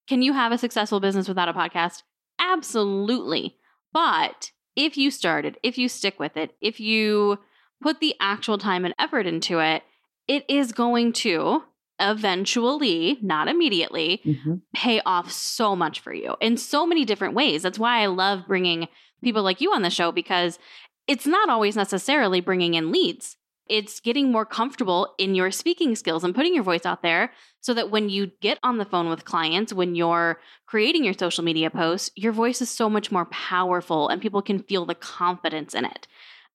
can 0.08 0.24
you 0.24 0.34
have 0.34 0.51
a 0.51 0.58
successful 0.58 1.00
business 1.00 1.27
without 1.27 1.48
a 1.48 1.53
podcast? 1.53 2.01
Absolutely. 2.39 3.55
But 3.94 4.51
if 4.75 4.98
you 4.98 5.12
started, 5.12 5.58
if 5.63 5.77
you 5.77 5.88
stick 5.88 6.20
with 6.20 6.36
it, 6.38 6.55
if 6.60 6.79
you 6.79 7.39
put 7.82 8.00
the 8.00 8.15
actual 8.20 8.58
time 8.58 8.84
and 8.84 8.96
effort 8.98 9.27
into 9.27 9.60
it, 9.60 9.84
it 10.27 10.44
is 10.50 10.72
going 10.72 11.13
to 11.13 11.63
eventually, 12.00 13.20
not 13.22 13.48
immediately, 13.48 14.22
mm-hmm. 14.25 14.55
pay 14.74 15.01
off 15.05 15.32
so 15.32 15.75
much 15.75 16.00
for 16.00 16.13
you 16.13 16.36
in 16.41 16.58
so 16.58 16.86
many 16.86 17.05
different 17.05 17.36
ways. 17.36 17.62
That's 17.62 17.79
why 17.79 18.01
I 18.01 18.08
love 18.08 18.48
bringing 18.48 18.88
people 19.24 19.44
like 19.44 19.62
you 19.62 19.72
on 19.72 19.82
the 19.82 19.89
show 19.89 20.12
because 20.12 20.60
it's 21.08 21.27
not 21.27 21.50
always 21.50 21.75
necessarily 21.75 22.41
bringing 22.41 22.74
in 22.74 22.91
leads. 22.91 23.38
It's 23.67 24.00
getting 24.00 24.31
more 24.31 24.45
comfortable 24.45 25.15
in 25.17 25.34
your 25.34 25.50
speaking 25.51 25.95
skills 25.95 26.24
and 26.24 26.36
putting 26.36 26.53
your 26.53 26.63
voice 26.63 26.86
out 26.86 27.01
there 27.01 27.31
so 27.62 27.74
that 27.74 27.89
when 27.89 28.10
you 28.10 28.31
get 28.41 28.60
on 28.62 28.77
the 28.77 28.86
phone 28.86 29.10
with 29.10 29.25
clients, 29.25 29.74
when 29.74 29.95
you're 29.95 30.39
creating 30.67 31.03
your 31.03 31.13
social 31.13 31.43
media 31.43 31.69
posts, 31.69 32.12
your 32.15 32.31
voice 32.31 32.62
is 32.62 32.69
so 32.69 32.89
much 32.89 33.12
more 33.12 33.25
powerful 33.25 34.07
and 34.07 34.22
people 34.22 34.41
can 34.41 34.60
feel 34.60 34.86
the 34.86 34.95
confidence 34.95 35.74
in 35.74 35.86
it. 35.86 36.07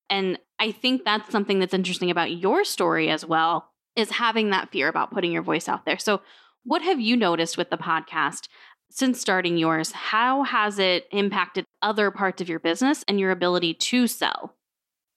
And 0.08 0.38
I 0.58 0.72
think 0.72 1.04
that's 1.04 1.30
something 1.30 1.58
that's 1.58 1.74
interesting 1.74 2.10
about 2.10 2.32
your 2.32 2.64
story 2.64 3.10
as 3.10 3.24
well 3.24 3.70
is 3.96 4.10
having 4.10 4.50
that 4.50 4.70
fear 4.70 4.88
about 4.88 5.12
putting 5.12 5.32
your 5.32 5.42
voice 5.42 5.68
out 5.68 5.84
there. 5.84 5.98
So, 5.98 6.20
what 6.64 6.82
have 6.82 7.00
you 7.00 7.16
noticed 7.16 7.56
with 7.56 7.70
the 7.70 7.78
podcast 7.78 8.48
since 8.90 9.20
starting 9.20 9.56
yours? 9.56 9.92
How 9.92 10.42
has 10.42 10.78
it 10.78 11.06
impacted 11.10 11.64
other 11.80 12.10
parts 12.10 12.42
of 12.42 12.48
your 12.48 12.58
business 12.58 13.02
and 13.08 13.18
your 13.18 13.30
ability 13.30 13.74
to 13.74 14.06
sell? 14.06 14.56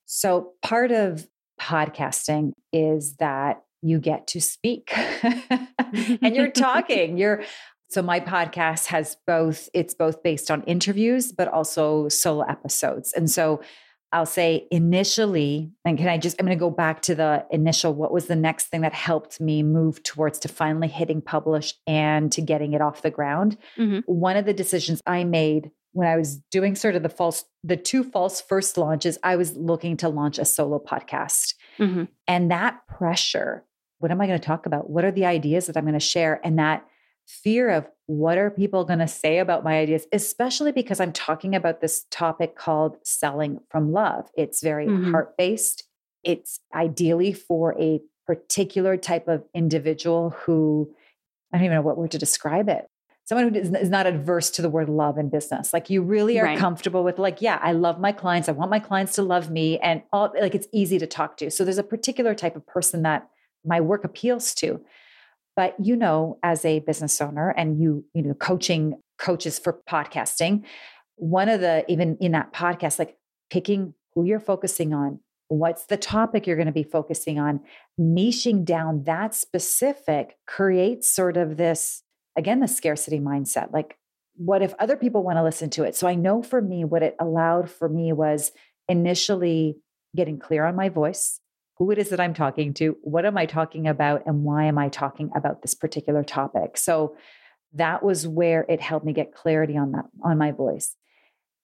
So, 0.06 0.52
part 0.62 0.90
of 0.90 1.28
podcasting 1.60 2.52
is 2.72 3.16
that 3.16 3.62
you 3.82 3.98
get 3.98 4.26
to 4.28 4.40
speak 4.40 4.90
and 4.96 6.34
you're 6.34 6.50
talking. 6.50 7.18
You're 7.18 7.42
so 7.88 8.02
my 8.02 8.18
podcast 8.18 8.86
has 8.86 9.16
both 9.26 9.68
it's 9.74 9.94
both 9.94 10.22
based 10.22 10.50
on 10.50 10.62
interviews 10.62 11.32
but 11.32 11.48
also 11.48 12.08
solo 12.08 12.44
episodes. 12.44 13.12
And 13.12 13.30
so 13.30 13.60
I'll 14.14 14.26
say 14.26 14.68
initially, 14.70 15.72
and 15.84 15.98
can 15.98 16.06
I 16.06 16.18
just, 16.18 16.36
I'm 16.38 16.46
going 16.46 16.56
to 16.56 16.60
go 16.60 16.70
back 16.70 17.02
to 17.02 17.16
the 17.16 17.44
initial, 17.50 17.92
what 17.92 18.12
was 18.12 18.26
the 18.26 18.36
next 18.36 18.66
thing 18.66 18.82
that 18.82 18.92
helped 18.92 19.40
me 19.40 19.64
move 19.64 20.04
towards 20.04 20.38
to 20.40 20.48
finally 20.48 20.86
hitting 20.86 21.20
publish 21.20 21.74
and 21.84 22.30
to 22.30 22.40
getting 22.40 22.74
it 22.74 22.80
off 22.80 23.02
the 23.02 23.10
ground? 23.10 23.58
Mm-hmm. 23.76 24.00
One 24.06 24.36
of 24.36 24.44
the 24.44 24.54
decisions 24.54 25.02
I 25.04 25.24
made 25.24 25.72
when 25.94 26.08
I 26.08 26.16
was 26.16 26.36
doing 26.50 26.74
sort 26.74 26.96
of 26.96 27.04
the 27.04 27.08
false, 27.08 27.44
the 27.62 27.76
two 27.76 28.02
false 28.02 28.40
first 28.40 28.76
launches, 28.76 29.16
I 29.22 29.36
was 29.36 29.56
looking 29.56 29.96
to 29.98 30.08
launch 30.08 30.38
a 30.38 30.44
solo 30.44 30.80
podcast. 30.80 31.54
Mm-hmm. 31.78 32.04
And 32.26 32.50
that 32.50 32.86
pressure, 32.88 33.64
what 34.00 34.10
am 34.10 34.20
I 34.20 34.26
going 34.26 34.38
to 34.38 34.44
talk 34.44 34.66
about? 34.66 34.90
What 34.90 35.04
are 35.04 35.12
the 35.12 35.24
ideas 35.24 35.66
that 35.66 35.76
I'm 35.76 35.84
going 35.84 35.94
to 35.94 36.00
share? 36.00 36.40
And 36.42 36.58
that 36.58 36.84
fear 37.28 37.70
of 37.70 37.86
what 38.06 38.38
are 38.38 38.50
people 38.50 38.84
going 38.84 38.98
to 38.98 39.08
say 39.08 39.38
about 39.38 39.62
my 39.62 39.78
ideas, 39.78 40.06
especially 40.12 40.72
because 40.72 40.98
I'm 40.98 41.12
talking 41.12 41.54
about 41.54 41.80
this 41.80 42.04
topic 42.10 42.56
called 42.56 42.96
selling 43.04 43.60
from 43.70 43.92
love. 43.92 44.28
It's 44.36 44.62
very 44.62 44.88
mm-hmm. 44.88 45.12
heart 45.12 45.36
based. 45.38 45.84
It's 46.24 46.58
ideally 46.74 47.32
for 47.32 47.80
a 47.80 48.00
particular 48.26 48.96
type 48.96 49.28
of 49.28 49.44
individual 49.54 50.30
who 50.30 50.92
I 51.52 51.58
don't 51.58 51.66
even 51.66 51.76
know 51.76 51.82
what 51.82 51.96
word 51.96 52.10
to 52.10 52.18
describe 52.18 52.68
it. 52.68 52.88
Someone 53.26 53.54
who 53.54 53.58
is 53.58 53.88
not 53.88 54.06
adverse 54.06 54.50
to 54.50 54.62
the 54.62 54.68
word 54.68 54.88
love 54.88 55.16
in 55.16 55.30
business. 55.30 55.72
Like 55.72 55.88
you 55.88 56.02
really 56.02 56.38
are 56.38 56.44
right. 56.44 56.58
comfortable 56.58 57.02
with, 57.02 57.18
like, 57.18 57.40
yeah, 57.40 57.58
I 57.62 57.72
love 57.72 57.98
my 57.98 58.12
clients. 58.12 58.48
I 58.48 58.52
want 58.52 58.70
my 58.70 58.78
clients 58.78 59.14
to 59.14 59.22
love 59.22 59.50
me. 59.50 59.78
And 59.78 60.02
all 60.12 60.32
like 60.38 60.54
it's 60.54 60.68
easy 60.72 60.98
to 60.98 61.06
talk 61.06 61.38
to. 61.38 61.50
So 61.50 61.64
there's 61.64 61.78
a 61.78 61.82
particular 61.82 62.34
type 62.34 62.54
of 62.54 62.66
person 62.66 63.02
that 63.02 63.28
my 63.64 63.80
work 63.80 64.04
appeals 64.04 64.54
to. 64.56 64.84
But 65.56 65.74
you 65.82 65.96
know, 65.96 66.38
as 66.42 66.64
a 66.64 66.80
business 66.80 67.20
owner 67.20 67.50
and 67.50 67.80
you, 67.80 68.04
you 68.12 68.22
know, 68.22 68.34
coaching 68.34 69.00
coaches 69.18 69.58
for 69.58 69.80
podcasting, 69.88 70.64
one 71.16 71.48
of 71.48 71.60
the, 71.60 71.84
even 71.88 72.18
in 72.20 72.32
that 72.32 72.52
podcast, 72.52 72.98
like 72.98 73.16
picking 73.50 73.94
who 74.14 74.24
you're 74.24 74.40
focusing 74.40 74.92
on, 74.92 75.20
what's 75.48 75.86
the 75.86 75.96
topic 75.96 76.46
you're 76.46 76.56
going 76.56 76.66
to 76.66 76.72
be 76.72 76.82
focusing 76.82 77.38
on, 77.38 77.60
niching 77.98 78.64
down 78.64 79.04
that 79.04 79.34
specific 79.34 80.36
creates 80.46 81.08
sort 81.08 81.36
of 81.36 81.56
this, 81.56 82.02
again, 82.36 82.60
the 82.60 82.68
scarcity 82.68 83.20
mindset. 83.20 83.72
Like, 83.72 83.96
what 84.36 84.62
if 84.62 84.74
other 84.78 84.96
people 84.96 85.22
want 85.22 85.38
to 85.38 85.44
listen 85.44 85.70
to 85.70 85.84
it? 85.84 85.94
So 85.94 86.06
I 86.06 86.14
know 86.14 86.42
for 86.42 86.60
me, 86.60 86.84
what 86.84 87.02
it 87.02 87.16
allowed 87.20 87.70
for 87.70 87.88
me 87.88 88.12
was 88.12 88.52
initially 88.88 89.78
getting 90.16 90.38
clear 90.38 90.64
on 90.64 90.76
my 90.76 90.88
voice, 90.88 91.40
who 91.78 91.90
it 91.90 91.98
is 91.98 92.10
that 92.10 92.20
I'm 92.20 92.34
talking 92.34 92.74
to, 92.74 92.96
what 93.02 93.24
am 93.24 93.36
I 93.36 93.46
talking 93.46 93.86
about, 93.86 94.22
and 94.26 94.44
why 94.44 94.64
am 94.64 94.78
I 94.78 94.88
talking 94.88 95.30
about 95.34 95.62
this 95.62 95.74
particular 95.74 96.22
topic. 96.22 96.76
So 96.76 97.16
that 97.74 98.02
was 98.02 98.26
where 98.26 98.64
it 98.68 98.80
helped 98.80 99.06
me 99.06 99.12
get 99.12 99.34
clarity 99.34 99.76
on 99.76 99.92
that, 99.92 100.04
on 100.22 100.38
my 100.38 100.52
voice. 100.52 100.96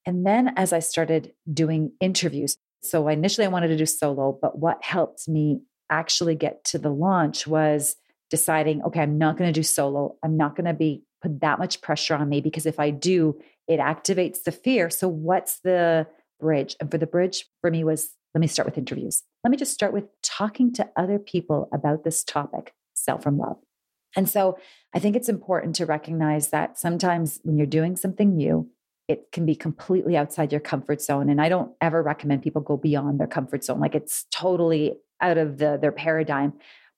And 0.06 0.26
then 0.26 0.52
as 0.56 0.72
I 0.72 0.80
started 0.80 1.32
doing 1.52 1.92
interviews, 2.00 2.56
so 2.82 3.06
initially 3.08 3.46
I 3.46 3.50
wanted 3.50 3.68
to 3.68 3.76
do 3.76 3.86
solo, 3.86 4.36
but 4.40 4.58
what 4.58 4.82
helped 4.82 5.28
me 5.28 5.60
actually 5.90 6.34
get 6.34 6.64
to 6.64 6.78
the 6.78 6.90
launch 6.90 7.46
was 7.46 7.96
deciding, 8.30 8.82
okay, 8.82 9.00
I'm 9.00 9.18
not 9.18 9.36
going 9.36 9.52
to 9.52 9.58
do 9.58 9.62
solo. 9.62 10.16
I'm 10.22 10.36
not 10.36 10.56
going 10.56 10.66
to 10.66 10.74
be 10.74 11.02
put 11.22 11.40
that 11.40 11.58
much 11.58 11.82
pressure 11.82 12.14
on 12.14 12.28
me 12.28 12.40
because 12.40 12.66
if 12.66 12.80
I 12.80 12.90
do, 12.90 13.38
it 13.68 13.80
activates 13.80 14.44
the 14.44 14.52
fear. 14.52 14.88
So 14.88 15.08
what's 15.08 15.60
the 15.60 16.06
bridge? 16.40 16.76
And 16.80 16.90
for 16.90 16.98
the 16.98 17.06
bridge 17.06 17.46
for 17.60 17.70
me 17.70 17.84
was 17.84 18.10
let 18.34 18.40
me 18.40 18.46
start 18.46 18.66
with 18.66 18.78
interviews. 18.78 19.24
Let 19.42 19.50
me 19.50 19.56
just 19.56 19.74
start 19.74 19.92
with 19.92 20.04
talking 20.22 20.72
to 20.74 20.88
other 20.96 21.18
people 21.18 21.68
about 21.72 22.04
this 22.04 22.22
topic, 22.22 22.74
sell 22.94 23.18
from 23.18 23.38
love. 23.38 23.56
And 24.16 24.28
so 24.28 24.58
I 24.94 24.98
think 24.98 25.16
it's 25.16 25.28
important 25.28 25.76
to 25.76 25.86
recognize 25.86 26.50
that 26.50 26.78
sometimes 26.78 27.40
when 27.42 27.56
you're 27.56 27.66
doing 27.66 27.96
something 27.96 28.36
new, 28.36 28.68
it 29.08 29.32
can 29.32 29.44
be 29.44 29.56
completely 29.56 30.16
outside 30.16 30.52
your 30.52 30.60
comfort 30.60 31.02
zone. 31.02 31.28
And 31.28 31.40
I 31.40 31.48
don't 31.48 31.72
ever 31.80 32.02
recommend 32.02 32.42
people 32.42 32.62
go 32.62 32.76
beyond 32.76 33.18
their 33.18 33.26
comfort 33.26 33.64
zone. 33.64 33.80
Like 33.80 33.96
it's 33.96 34.26
totally 34.30 34.94
out 35.20 35.38
of 35.38 35.58
the, 35.58 35.78
their 35.80 35.92
paradigm. 35.92 36.52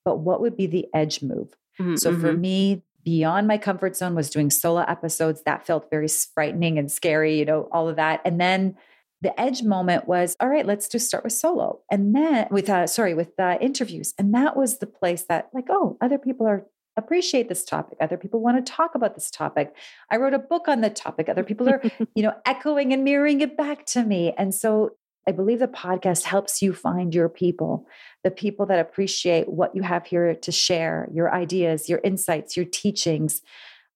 But 0.05 0.19
what 0.19 0.41
would 0.41 0.57
be 0.57 0.67
the 0.67 0.87
edge 0.95 1.23
move? 1.23 1.55
Mm-hmm. 1.81 1.97
So 1.97 2.13
for 2.13 2.33
mm-hmm. 2.33 2.41
me, 2.41 2.83
beyond 3.05 3.49
my 3.49 3.59
comfort 3.59 3.97
zone 3.97 4.15
was 4.15 4.31
doing 4.31 4.51
solo 4.51 4.83
episodes. 4.83 5.43
That 5.43 5.67
felt 5.67 5.91
very 5.91 6.09
frightening 6.09 6.79
and 6.79 6.91
scary, 6.91 7.39
you 7.39 7.45
know, 7.45 7.69
all 7.73 7.89
of 7.89 7.97
that. 7.97 8.21
And 8.25 8.41
then 8.41 8.77
the 9.23 9.41
edge 9.41 9.63
moment 9.63 10.07
was 10.07 10.37
all 10.41 10.49
right 10.49 10.67
let's 10.67 10.89
just 10.89 11.07
start 11.07 11.25
with 11.25 11.33
solo 11.33 11.81
and 11.91 12.15
then 12.15 12.47
with 12.51 12.69
uh 12.69 12.87
sorry 12.87 13.15
with 13.15 13.39
uh, 13.39 13.57
interviews 13.61 14.13
and 14.19 14.35
that 14.35 14.57
was 14.57 14.79
the 14.79 14.87
place 14.87 15.25
that 15.29 15.49
like 15.55 15.67
oh 15.71 15.97
other 16.01 16.19
people 16.19 16.47
are 16.47 16.67
appreciate 16.97 17.49
this 17.49 17.65
topic 17.65 17.97
other 18.01 18.19
people 18.19 18.41
want 18.41 18.65
to 18.65 18.73
talk 18.73 18.95
about 18.95 19.15
this 19.15 19.31
topic 19.31 19.75
i 20.11 20.17
wrote 20.17 20.35
a 20.35 20.39
book 20.39 20.69
on 20.69 20.81
the 20.83 20.91
topic 20.91 21.29
other 21.29 21.45
people 21.45 21.69
are 21.69 21.81
you 22.15 22.23
know 22.23 22.35
echoing 22.45 22.93
and 22.93 23.05
mirroring 23.05 23.41
it 23.41 23.57
back 23.57 23.87
to 23.87 24.03
me 24.03 24.35
and 24.37 24.55
so 24.55 24.91
i 25.27 25.33
believe 25.33 25.61
the 25.61 25.69
podcast 25.69 26.25
helps 26.25 26.61
you 26.61 26.75
find 26.75 27.15
your 27.15 27.29
people 27.29 27.87
the 28.25 28.31
people 28.31 28.67
that 28.67 28.79
appreciate 28.79 29.49
what 29.49 29.75
you 29.75 29.83
have 29.83 30.07
here 30.07 30.35
to 30.35 30.53
share 30.53 31.09
your 31.13 31.33
ideas 31.35 31.89
your 31.89 32.01
insights 32.05 32.57
your 32.57 32.67
teachings 32.67 33.43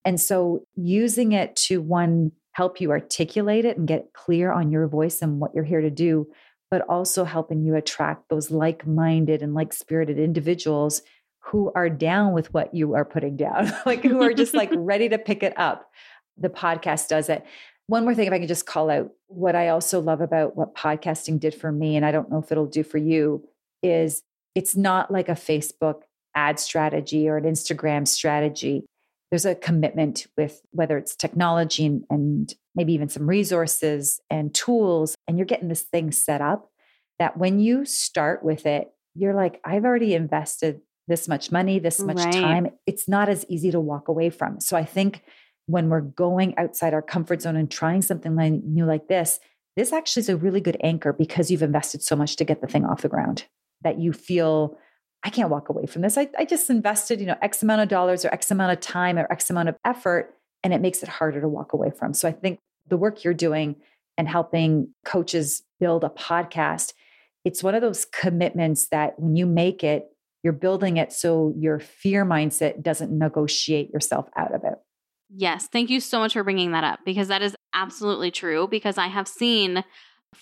and 0.05 0.21
so 0.21 0.65
using 0.77 1.33
it 1.33 1.57
to 1.57 1.81
one 1.83 2.33
help 2.57 2.81
you 2.81 2.91
articulate 2.91 3.67
it 3.67 3.77
and 3.77 3.87
get 3.87 4.15
clear 4.15 4.51
on 4.51 4.71
your 4.71 4.87
voice 4.89 5.21
and 5.21 5.41
what 5.41 5.55
you're 5.55 5.63
here 5.63 5.83
to 5.83 5.91
do, 5.91 6.27
but 6.71 6.81
also 6.89 7.23
helping 7.23 7.63
you 7.63 7.75
attract 7.75 8.31
those 8.31 8.51
like 8.51 8.87
minded 8.87 9.43
and 9.43 9.53
like 9.53 9.75
spirited 9.75 10.19
individuals 10.19 11.03
who 11.41 11.71
are 11.75 11.91
down 11.91 12.33
with 12.33 12.55
what 12.55 12.73
you 12.73 12.95
are 12.95 13.05
putting 13.05 13.37
down, 13.37 13.71
like 13.87 14.03
who 14.03 14.23
are 14.23 14.33
just 14.33 14.55
like 14.55 14.71
ready 14.75 15.07
to 15.07 15.19
pick 15.19 15.43
it 15.43 15.53
up. 15.59 15.91
The 16.39 16.49
podcast 16.49 17.09
does 17.09 17.29
it. 17.29 17.45
One 17.89 18.05
more 18.05 18.15
thing, 18.15 18.27
if 18.27 18.33
I 18.33 18.39
could 18.39 18.49
just 18.49 18.65
call 18.65 18.89
out 18.89 19.11
what 19.27 19.55
I 19.55 19.69
also 19.69 20.01
love 20.01 20.23
about 20.23 20.57
what 20.57 20.75
podcasting 20.75 21.39
did 21.39 21.55
for 21.55 21.71
me, 21.71 21.95
and 21.95 22.07
I 22.07 22.11
don't 22.11 22.31
know 22.31 22.39
if 22.39 22.51
it'll 22.51 22.65
do 22.65 22.85
for 22.85 22.97
you, 22.97 23.47
is 23.83 24.23
it's 24.55 24.77
not 24.77 25.11
like 25.11 25.29
a 25.29 25.33
Facebook 25.33 26.03
ad 26.35 26.59
strategy 26.59 27.29
or 27.29 27.37
an 27.37 27.45
Instagram 27.45 28.07
strategy 28.07 28.85
there's 29.31 29.45
a 29.45 29.55
commitment 29.55 30.27
with 30.37 30.63
whether 30.71 30.97
it's 30.97 31.17
technology 31.17 31.87
and, 31.87 32.05
and 32.11 32.55
maybe 32.75 32.93
even 32.93 33.09
some 33.09 33.29
resources 33.29 34.21
and 34.31 34.55
tools, 34.55 35.15
and 35.27 35.37
you're 35.37 35.47
getting 35.47 35.69
this 35.69 35.83
thing 35.83 36.13
set 36.13 36.41
up 36.41 36.71
that 37.19 37.37
when 37.37 37.59
you 37.59 37.85
start 37.85 38.45
with 38.45 38.67
it, 38.67 38.93
you're 39.15 39.35
like, 39.35 39.61
I've 39.65 39.85
already 39.85 40.15
invested 40.15 40.81
this 41.09 41.29
much 41.29 41.51
money, 41.51 41.79
this 41.79 42.01
much 42.01 42.17
Right. 42.17 42.35
time, 42.35 42.69
it's 42.87 43.09
not 43.09 43.29
as 43.29 43.47
easy 43.49 43.71
to 43.71 43.81
walk 43.81 44.09
away 44.09 44.29
from. 44.31 44.61
So 44.61 44.77
I 44.77 44.85
think 44.85 45.23
when 45.67 45.89
we're 45.89 46.01
going 46.01 46.57
outside 46.59 46.95
our 46.95 47.03
comfort 47.03 47.43
zone 47.43 47.57
and 47.57 47.71
trying 47.71 48.03
something 48.03 48.35
new 48.65 48.85
like 48.85 49.09
this, 49.09 49.41
this 49.77 49.93
actually 49.93 50.21
is 50.21 50.29
a 50.29 50.37
really 50.37 50.61
good 50.61 50.77
anchor 50.83 51.13
because 51.13 51.51
you've 51.51 51.63
invested 51.63 52.03
so 52.03 52.17
much 52.17 52.37
to 52.37 52.45
get 52.45 52.61
the 52.61 52.67
thing 52.67 52.85
off 52.85 53.03
the 53.03 53.09
ground 53.09 53.45
that 53.87 54.01
you 54.01 54.13
feel 54.13 54.77
I 55.23 55.31
can't 55.31 55.51
walk 55.51 55.69
away 55.69 55.87
from 55.87 56.03
this. 56.03 56.19
I, 56.19 56.29
I 56.39 56.45
just 56.45 56.69
invested, 56.71 57.21
you 57.21 57.27
know, 57.27 57.37
X 57.41 57.63
amount 57.63 57.81
of 57.81 57.89
dollars 57.89 58.25
or 58.25 58.29
X 58.29 58.51
amount 58.51 58.73
of 58.73 58.81
time 58.81 59.19
or 59.19 59.27
X 59.31 59.49
amount 59.49 59.69
of 59.69 59.77
effort, 59.85 60.35
and 60.63 60.75
it 60.75 60.81
makes 60.81 61.03
it 61.03 61.09
harder 61.09 61.41
to 61.41 61.49
walk 61.49 61.73
away 61.73 61.91
from. 61.91 62.15
So 62.15 62.29
I 62.29 62.33
think 62.33 62.59
the 62.89 62.97
work 62.97 63.25
you're 63.25 63.35
doing 63.35 63.77
and 64.19 64.29
helping 64.29 64.95
coaches 65.05 65.63
build 65.81 66.05
a 66.05 66.09
podcast, 66.09 66.93
it's 67.45 67.63
one 67.63 67.75
of 67.75 67.81
those 67.83 68.05
commitments 68.05 68.89
that 68.89 69.19
when 69.19 69.37
you 69.37 69.47
make 69.47 69.83
it, 69.83 70.07
you're 70.43 70.53
building 70.53 70.97
it 70.97 71.13
so 71.13 71.53
your 71.57 71.81
fear 71.81 72.25
mindset 72.25 72.83
doesn't 72.83 73.11
negotiate 73.11 73.91
yourself 73.91 74.29
out 74.37 74.55
of 74.55 74.63
it. 74.65 74.75
Yes, 75.35 75.67
thank 75.67 75.91
you 75.91 75.99
so 76.01 76.21
much 76.21 76.35
for 76.35 76.45
bringing 76.45 76.71
that 76.71 76.85
up 76.85 77.01
because 77.05 77.29
that 77.29 77.43
is 77.43 77.57
absolutely 77.75 78.31
true 78.31 78.69
because 78.69 78.97
I 78.97 79.09
have 79.09 79.27
seen 79.27 79.83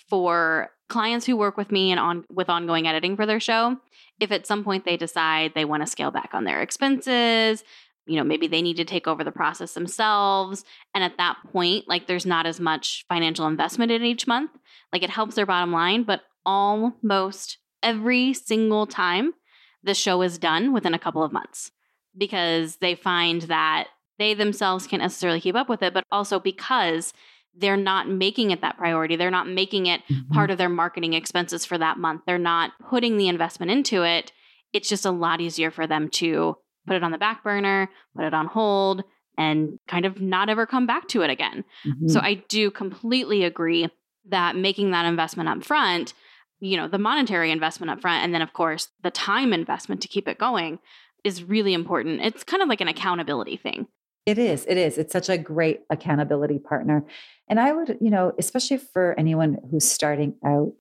for 0.09 0.69
clients 0.89 1.25
who 1.25 1.35
work 1.35 1.57
with 1.57 1.71
me 1.71 1.91
and 1.91 1.99
on 1.99 2.25
with 2.29 2.49
ongoing 2.49 2.87
editing 2.87 3.15
for 3.15 3.25
their 3.25 3.39
show, 3.39 3.77
if 4.19 4.31
at 4.31 4.47
some 4.47 4.63
point 4.63 4.85
they 4.85 4.97
decide 4.97 5.53
they 5.53 5.65
want 5.65 5.83
to 5.83 5.87
scale 5.87 6.11
back 6.11 6.29
on 6.33 6.43
their 6.43 6.61
expenses, 6.61 7.63
you 8.05 8.15
know, 8.15 8.23
maybe 8.23 8.47
they 8.47 8.61
need 8.61 8.77
to 8.77 8.85
take 8.85 9.07
over 9.07 9.23
the 9.23 9.31
process 9.31 9.73
themselves 9.73 10.63
and 10.93 11.03
at 11.03 11.17
that 11.17 11.37
point 11.51 11.85
like 11.87 12.07
there's 12.07 12.25
not 12.25 12.45
as 12.45 12.59
much 12.59 13.03
financial 13.09 13.47
investment 13.47 13.91
in 13.91 14.03
each 14.03 14.27
month, 14.27 14.51
like 14.93 15.03
it 15.03 15.09
helps 15.09 15.35
their 15.35 15.45
bottom 15.45 15.71
line, 15.71 16.03
but 16.03 16.21
almost 16.45 17.57
every 17.81 18.33
single 18.33 18.85
time 18.85 19.33
the 19.83 19.93
show 19.93 20.21
is 20.21 20.37
done 20.37 20.73
within 20.73 20.93
a 20.93 20.99
couple 20.99 21.23
of 21.23 21.31
months 21.31 21.71
because 22.17 22.77
they 22.77 22.95
find 22.95 23.43
that 23.43 23.87
they 24.17 24.33
themselves 24.33 24.87
can't 24.87 25.01
necessarily 25.01 25.41
keep 25.41 25.55
up 25.55 25.67
with 25.67 25.83
it, 25.83 25.93
but 25.93 26.03
also 26.11 26.39
because 26.39 27.13
they're 27.57 27.77
not 27.77 28.09
making 28.09 28.51
it 28.51 28.61
that 28.61 28.77
priority. 28.77 29.15
They're 29.15 29.31
not 29.31 29.47
making 29.47 29.85
it 29.85 30.01
part 30.31 30.51
of 30.51 30.57
their 30.57 30.69
marketing 30.69 31.13
expenses 31.13 31.65
for 31.65 31.77
that 31.77 31.97
month. 31.97 32.21
They're 32.25 32.37
not 32.37 32.71
putting 32.89 33.17
the 33.17 33.27
investment 33.27 33.71
into 33.71 34.03
it. 34.03 34.31
It's 34.73 34.89
just 34.89 35.05
a 35.05 35.11
lot 35.11 35.39
easier 35.41 35.71
for 35.71 35.87
them 35.87 36.09
to 36.11 36.57
put 36.85 36.95
it 36.95 37.03
on 37.03 37.11
the 37.11 37.17
back 37.17 37.43
burner, 37.43 37.89
put 38.15 38.25
it 38.25 38.33
on 38.33 38.47
hold, 38.47 39.03
and 39.37 39.79
kind 39.87 40.05
of 40.05 40.19
not 40.21 40.49
ever 40.49 40.65
come 40.65 40.85
back 40.85 41.07
to 41.09 41.21
it 41.21 41.29
again. 41.29 41.63
Mhm. 41.85 42.09
So 42.09 42.19
I 42.19 42.35
do 42.49 42.71
completely 42.71 43.43
agree 43.43 43.87
that 44.29 44.55
making 44.55 44.91
that 44.91 45.05
investment 45.05 45.49
up 45.49 45.63
front, 45.63 46.13
you 46.59 46.77
know, 46.77 46.87
the 46.87 46.97
monetary 46.97 47.51
investment 47.51 47.89
up 47.89 48.01
front, 48.01 48.23
and 48.23 48.33
then 48.33 48.41
of 48.41 48.53
course 48.53 48.89
the 49.03 49.11
time 49.11 49.53
investment 49.53 50.01
to 50.01 50.07
keep 50.07 50.27
it 50.27 50.37
going 50.37 50.79
is 51.23 51.43
really 51.43 51.73
important. 51.73 52.21
It's 52.21 52.43
kind 52.43 52.61
of 52.63 52.69
like 52.69 52.81
an 52.81 52.87
accountability 52.87 53.57
thing. 53.57 53.87
It 54.25 54.37
is. 54.37 54.65
It 54.67 54.77
is. 54.77 54.97
It's 54.97 55.13
such 55.13 55.29
a 55.29 55.37
great 55.37 55.81
accountability 55.89 56.59
partner. 56.59 57.05
And 57.47 57.59
I 57.59 57.71
would, 57.73 57.97
you 58.01 58.09
know, 58.09 58.33
especially 58.39 58.77
for 58.77 59.13
anyone 59.19 59.57
who's 59.69 59.85
starting 59.89 60.35
out, 60.43 60.73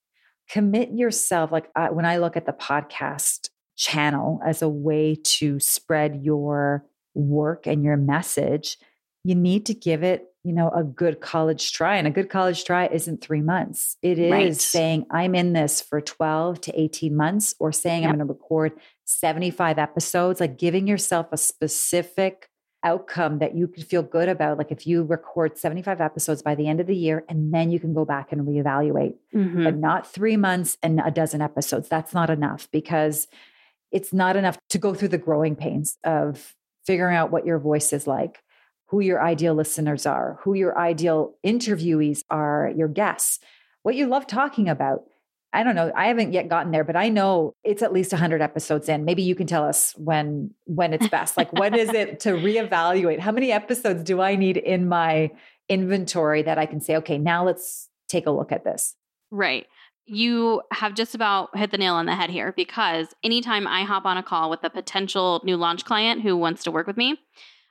commit 0.48 0.92
yourself. 0.92 1.52
Like 1.52 1.68
uh, 1.76 1.88
when 1.88 2.06
I 2.06 2.16
look 2.16 2.36
at 2.36 2.46
the 2.46 2.52
podcast 2.52 3.50
channel 3.76 4.40
as 4.46 4.62
a 4.62 4.68
way 4.68 5.16
to 5.24 5.60
spread 5.60 6.22
your 6.22 6.86
work 7.14 7.66
and 7.66 7.84
your 7.84 7.96
message, 7.98 8.78
you 9.24 9.34
need 9.34 9.66
to 9.66 9.74
give 9.74 10.02
it, 10.02 10.26
you 10.42 10.52
know, 10.52 10.70
a 10.70 10.82
good 10.82 11.20
college 11.20 11.72
try. 11.72 11.96
And 11.96 12.06
a 12.06 12.10
good 12.10 12.30
college 12.30 12.64
try 12.64 12.86
isn't 12.86 13.20
three 13.20 13.40
months. 13.42 13.96
It 14.02 14.18
is 14.18 14.30
Right. 14.32 14.56
saying, 14.56 15.06
I'm 15.10 15.34
in 15.34 15.52
this 15.52 15.80
for 15.82 16.00
12 16.00 16.60
to 16.62 16.80
18 16.80 17.14
months, 17.16 17.54
or 17.58 17.72
saying, 17.72 18.04
I'm 18.04 18.10
going 18.16 18.18
to 18.20 18.24
record 18.26 18.72
75 19.04 19.78
episodes, 19.78 20.40
like 20.40 20.56
giving 20.58 20.86
yourself 20.86 21.26
a 21.32 21.36
specific 21.36 22.48
outcome 22.84 23.38
that 23.38 23.56
you 23.56 23.66
could 23.66 23.84
feel 23.84 24.02
good 24.02 24.28
about. 24.28 24.58
Like 24.58 24.70
if 24.70 24.86
you 24.86 25.02
record 25.04 25.58
75 25.58 26.00
episodes 26.00 26.42
by 26.42 26.54
the 26.54 26.68
end 26.68 26.80
of 26.80 26.86
the 26.86 26.94
year, 26.96 27.24
and 27.28 27.52
then 27.52 27.70
you 27.70 27.80
can 27.80 27.94
go 27.94 28.04
back 28.04 28.30
and 28.30 28.42
reevaluate, 28.46 29.14
Mhm. 29.34 29.64
but 29.64 29.76
not 29.76 30.06
three 30.06 30.36
months 30.36 30.76
and 30.82 31.00
a 31.04 31.10
dozen 31.10 31.40
episodes. 31.40 31.88
That's 31.88 32.14
not 32.14 32.30
enough 32.30 32.68
because 32.70 33.26
it's 33.90 34.12
not 34.12 34.36
enough 34.36 34.58
to 34.68 34.78
go 34.78 34.92
through 34.94 35.08
the 35.08 35.18
growing 35.18 35.56
pains 35.56 35.98
of 36.04 36.54
figuring 36.86 37.16
out 37.16 37.30
what 37.30 37.46
your 37.46 37.58
voice 37.58 37.92
is 37.92 38.06
like, 38.06 38.42
who 38.86 39.00
your 39.00 39.22
ideal 39.22 39.54
listeners 39.54 40.04
are, 40.04 40.38
who 40.42 40.52
your 40.54 40.78
ideal 40.78 41.34
interviewees 41.44 42.22
are, 42.28 42.70
your 42.76 42.88
guests, 42.88 43.40
what 43.82 43.94
you 43.94 44.06
love 44.06 44.26
talking 44.26 44.68
about. 44.68 45.04
I 45.54 45.62
don't 45.62 45.74
know. 45.74 45.92
I 45.96 46.08
haven't 46.08 46.32
yet 46.32 46.48
gotten 46.48 46.72
there, 46.72 46.84
but 46.84 46.96
I 46.96 47.08
know 47.08 47.54
it's 47.62 47.82
at 47.82 47.92
least 47.92 48.12
100 48.12 48.42
episodes 48.42 48.88
in. 48.88 49.04
Maybe 49.04 49.22
you 49.22 49.34
can 49.34 49.46
tell 49.46 49.64
us 49.64 49.94
when 49.96 50.50
when 50.64 50.92
it's 50.92 51.08
best. 51.08 51.36
Like 51.36 51.52
when 51.52 51.74
is 51.74 51.90
it 51.90 52.20
to 52.20 52.32
reevaluate? 52.32 53.20
How 53.20 53.32
many 53.32 53.52
episodes 53.52 54.02
do 54.02 54.20
I 54.20 54.36
need 54.36 54.56
in 54.56 54.88
my 54.88 55.30
inventory 55.68 56.42
that 56.42 56.58
I 56.58 56.66
can 56.66 56.80
say, 56.80 56.96
okay, 56.96 57.18
now 57.18 57.44
let's 57.44 57.88
take 58.08 58.26
a 58.26 58.30
look 58.30 58.52
at 58.52 58.64
this. 58.64 58.94
Right. 59.30 59.66
You 60.06 60.62
have 60.72 60.94
just 60.94 61.14
about 61.14 61.56
hit 61.56 61.70
the 61.70 61.78
nail 61.78 61.94
on 61.94 62.06
the 62.06 62.14
head 62.14 62.30
here 62.30 62.52
because 62.52 63.14
anytime 63.22 63.66
I 63.66 63.84
hop 63.84 64.04
on 64.04 64.18
a 64.18 64.22
call 64.22 64.50
with 64.50 64.62
a 64.62 64.70
potential 64.70 65.40
new 65.44 65.56
launch 65.56 65.84
client 65.84 66.22
who 66.22 66.36
wants 66.36 66.62
to 66.64 66.70
work 66.70 66.86
with 66.86 66.98
me, 66.98 67.18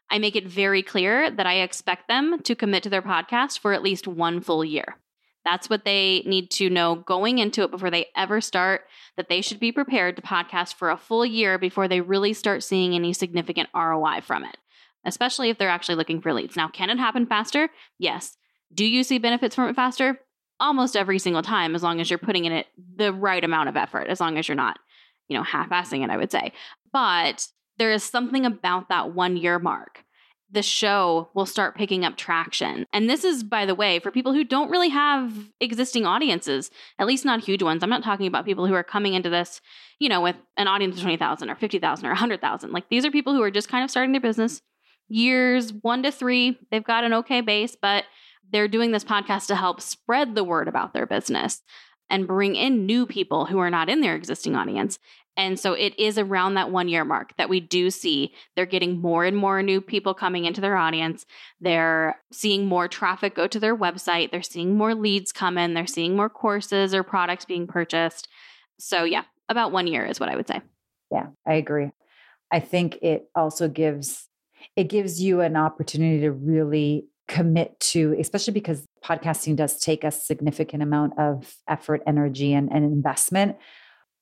I 0.10 0.20
make 0.20 0.36
it 0.36 0.48
very 0.48 0.82
clear 0.82 1.30
that 1.30 1.46
I 1.46 1.60
expect 1.60 2.08
them 2.08 2.42
to 2.42 2.56
commit 2.56 2.84
to 2.84 2.90
their 2.90 3.02
podcast 3.02 3.60
for 3.60 3.74
at 3.74 3.84
least 3.84 4.08
one 4.08 4.42
full 4.42 4.66
year. 4.66 4.98
That's 5.46 5.70
what 5.70 5.86
they 5.86 6.24
need 6.26 6.50
to 6.52 6.70
know 6.70 6.96
going 6.96 7.40
into 7.40 7.64
it 7.64 7.72
before 7.72 7.92
they 7.92 8.08
ever 8.16 8.42
start, 8.42 8.82
that 9.18 9.30
they 9.30 9.42
should 9.42 9.60
be 9.60 9.72
prepared 9.72 10.16
to 10.16 10.22
podcast 10.22 10.76
for 10.76 10.90
a 10.90 10.98
full 10.98 11.26
year 11.26 11.58
before 11.58 11.88
they 11.88 12.02
really 12.02 12.34
start 12.34 12.64
seeing 12.64 12.96
any 12.96 13.14
significant 13.14 13.70
ROI 13.76 14.22
from 14.22 14.44
it, 14.46 14.58
especially 15.06 15.50
if 15.50 15.58
they're 15.58 15.70
actually 15.70 15.96
looking 15.96 16.22
for 16.22 16.34
leads. 16.34 16.56
Now, 16.56 16.70
can 16.70 16.90
it 16.90 16.98
happen 16.98 17.26
faster? 17.26 17.70
Yes. 18.00 18.38
Do 18.74 18.86
you 18.86 19.04
see 19.04 19.18
benefits 19.20 19.56
from 19.56 19.70
it 19.70 19.76
faster? 19.76 20.20
almost 20.60 20.96
every 20.96 21.20
single 21.20 21.42
time 21.42 21.76
as 21.76 21.84
long 21.84 22.00
as 22.00 22.10
you're 22.10 22.18
putting 22.20 22.46
in 22.46 22.52
it 22.52 22.68
the 22.96 23.12
right 23.12 23.44
amount 23.44 23.70
of 23.70 23.76
effort 23.76 24.08
as 24.08 24.20
long 24.20 24.38
as 24.38 24.48
you're 24.48 24.56
not 24.56 24.80
you 25.28 25.38
know 25.38 25.44
half-assing 25.44 26.04
it 26.04 26.10
i 26.10 26.18
would 26.18 26.32
say 26.32 26.52
but 26.92 27.48
there 27.78 27.92
is 27.92 28.04
something 28.04 28.46
about 28.46 28.90
that 28.90 29.12
one 29.14 29.36
year 29.36 29.60
mark 29.60 30.04
the 30.54 30.62
show 30.62 31.30
will 31.34 31.48
start 31.48 31.76
picking 31.76 32.06
up 32.06 32.16
traction. 32.16 32.86
And 32.94 33.10
this 33.10 33.24
is 33.24 33.44
by 33.44 33.66
the 33.66 33.76
way 33.76 34.00
for 34.00 34.12
people 34.12 34.34
who 34.34 34.44
don't 34.44 34.70
really 34.70 34.90
have 34.90 35.34
existing 35.60 36.06
audiences 36.06 36.70
at 37.00 37.08
least 37.08 37.26
not 37.26 37.44
huge 37.44 37.64
ones. 37.64 37.84
I'm 37.84 37.90
not 37.90 38.04
talking 38.04 38.28
about 38.28 38.46
people 38.46 38.68
who 38.68 38.76
are 38.76 38.84
coming 38.84 39.16
into 39.16 39.30
this 39.30 39.60
you 40.00 40.10
know 40.10 40.22
with 40.22 40.36
an 40.58 40.68
audience 40.68 40.96
of 40.98 41.04
20000 41.04 41.50
or 41.50 41.56
50000 41.56 42.06
or 42.06 42.10
100000 42.10 42.72
like 42.72 42.88
these 42.90 43.06
are 43.06 43.12
people 43.12 43.34
who 43.34 43.42
are 43.42 43.52
just 43.52 43.68
kind 43.68 43.84
of 43.84 43.90
starting 43.90 44.14
their 44.14 44.22
business. 44.22 44.62
Years 45.10 45.74
one 45.74 46.04
to 46.04 46.12
three 46.12 46.58
they've 46.72 46.84
got 46.84 47.04
an 47.04 47.14
okay 47.14 47.42
base 47.42 47.76
but 47.82 48.06
they're 48.52 48.68
doing 48.68 48.92
this 48.92 49.04
podcast 49.04 49.48
to 49.48 49.56
help 49.56 49.82
spread 49.82 50.36
the 50.36 50.44
word 50.44 50.68
about 50.68 50.94
their 50.94 51.08
business 51.08 51.62
and 52.10 52.28
bring 52.28 52.56
in 52.56 52.86
new 52.86 53.08
people 53.08 53.46
who 53.46 53.58
are 53.58 53.72
not 53.72 53.90
in 53.90 54.02
their 54.02 54.16
existing 54.16 54.56
audience. 54.56 55.00
And 55.36 55.60
so 55.60 55.74
it 55.74 55.98
is 55.98 56.18
around 56.18 56.54
that 56.56 56.70
one 56.70 56.88
year 56.88 57.04
mark 57.04 57.36
that 57.38 57.50
we 57.50 57.60
do 57.60 57.90
see 57.90 58.34
they're 58.56 58.66
getting 58.66 59.02
more 59.02 59.26
and 59.26 59.36
more 59.36 59.64
new 59.64 59.82
people 59.82 60.14
coming 60.14 60.46
into 60.46 60.62
their 60.62 60.76
audience. 60.76 61.26
They're 61.60 62.20
seeing 62.32 62.68
more 62.68 62.88
traffic 62.88 63.36
go 63.36 63.48
to 63.48 63.60
their 63.60 63.76
website. 63.76 64.32
They're 64.32 64.44
seeing 64.44 64.78
more 64.78 64.94
leads 64.94 65.32
come 65.32 65.58
in. 65.58 65.74
They're 65.74 65.88
seeing 65.88 66.16
more 66.16 66.30
courses 66.30 66.94
or 66.94 67.04
products 67.04 67.46
being 67.46 67.66
purchased. 67.66 68.28
So, 68.80 69.04
yeah, 69.04 69.24
about 69.50 69.72
one 69.72 69.88
year 69.88 70.06
is 70.06 70.20
what 70.20 70.30
I 70.30 70.36
would 70.36 70.48
say. 70.48 70.62
Yeah, 71.12 71.28
I 71.48 71.54
agree. 71.56 71.92
I 72.52 72.60
think 72.60 73.00
it 73.02 73.30
also 73.36 73.68
gives 73.68 74.28
it 74.76 74.86
gives 74.86 75.22
you 75.22 75.42
an 75.42 75.58
opportunity 75.58 76.22
to 76.22 76.32
really 76.32 77.08
commit 77.28 77.80
to, 77.80 78.16
especially 78.20 78.54
because 78.54 78.86
podcasting 79.04 79.56
does 79.56 79.80
take 79.80 80.04
a 80.04 80.12
significant 80.12 80.84
amount 80.84 81.18
of 81.18 81.56
effort, 81.68 82.02
energy, 82.06 82.54
and, 82.54 82.72
and 82.72 82.86
investment. 82.86 83.58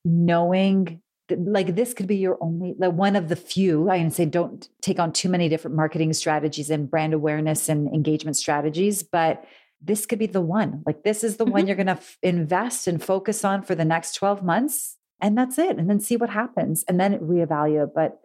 Knowing 0.04 1.02
that, 1.30 1.40
like 1.46 1.76
this 1.76 1.94
could 1.94 2.08
be 2.08 2.18
your 2.18 2.38
only, 2.42 2.76
like 2.78 2.94
one 2.94 3.16
of 3.16 3.30
the 3.30 3.36
few, 3.36 3.90
I 3.90 4.00
can 4.00 4.12
say, 4.12 4.26
don't 4.26 4.68
take 4.82 5.00
on 5.00 5.14
too 5.14 5.30
many 5.30 5.50
different 5.50 5.76
marketing 5.78 6.14
strategies 6.14 6.70
and 6.70 6.90
brand 6.90 7.14
awareness 7.14 7.70
and 7.70 7.88
engagement 7.94 8.36
strategies, 8.38 9.04
but 9.04 9.46
this 9.82 10.06
could 10.06 10.20
be 10.20 10.28
the 10.28 10.42
one. 10.42 10.84
Like 10.86 11.04
this 11.04 11.24
is 11.24 11.38
the 11.38 11.46
one 11.46 11.64
Mhm. 11.64 11.68
you're 11.68 11.76
going 11.76 11.88
to 11.88 11.94
f- 11.94 12.18
invest 12.22 12.88
and 12.88 13.02
focus 13.04 13.44
on 13.44 13.64
for 13.64 13.74
the 13.76 13.86
next 13.86 14.14
12 14.14 14.44
months. 14.44 14.98
And 15.20 15.38
that's 15.38 15.58
it. 15.60 15.78
And 15.78 15.90
then 15.90 16.00
see 16.00 16.18
what 16.18 16.30
happens 16.32 16.84
and 16.88 17.00
then 17.00 17.20
reevaluate. 17.20 17.94
But, 17.94 18.20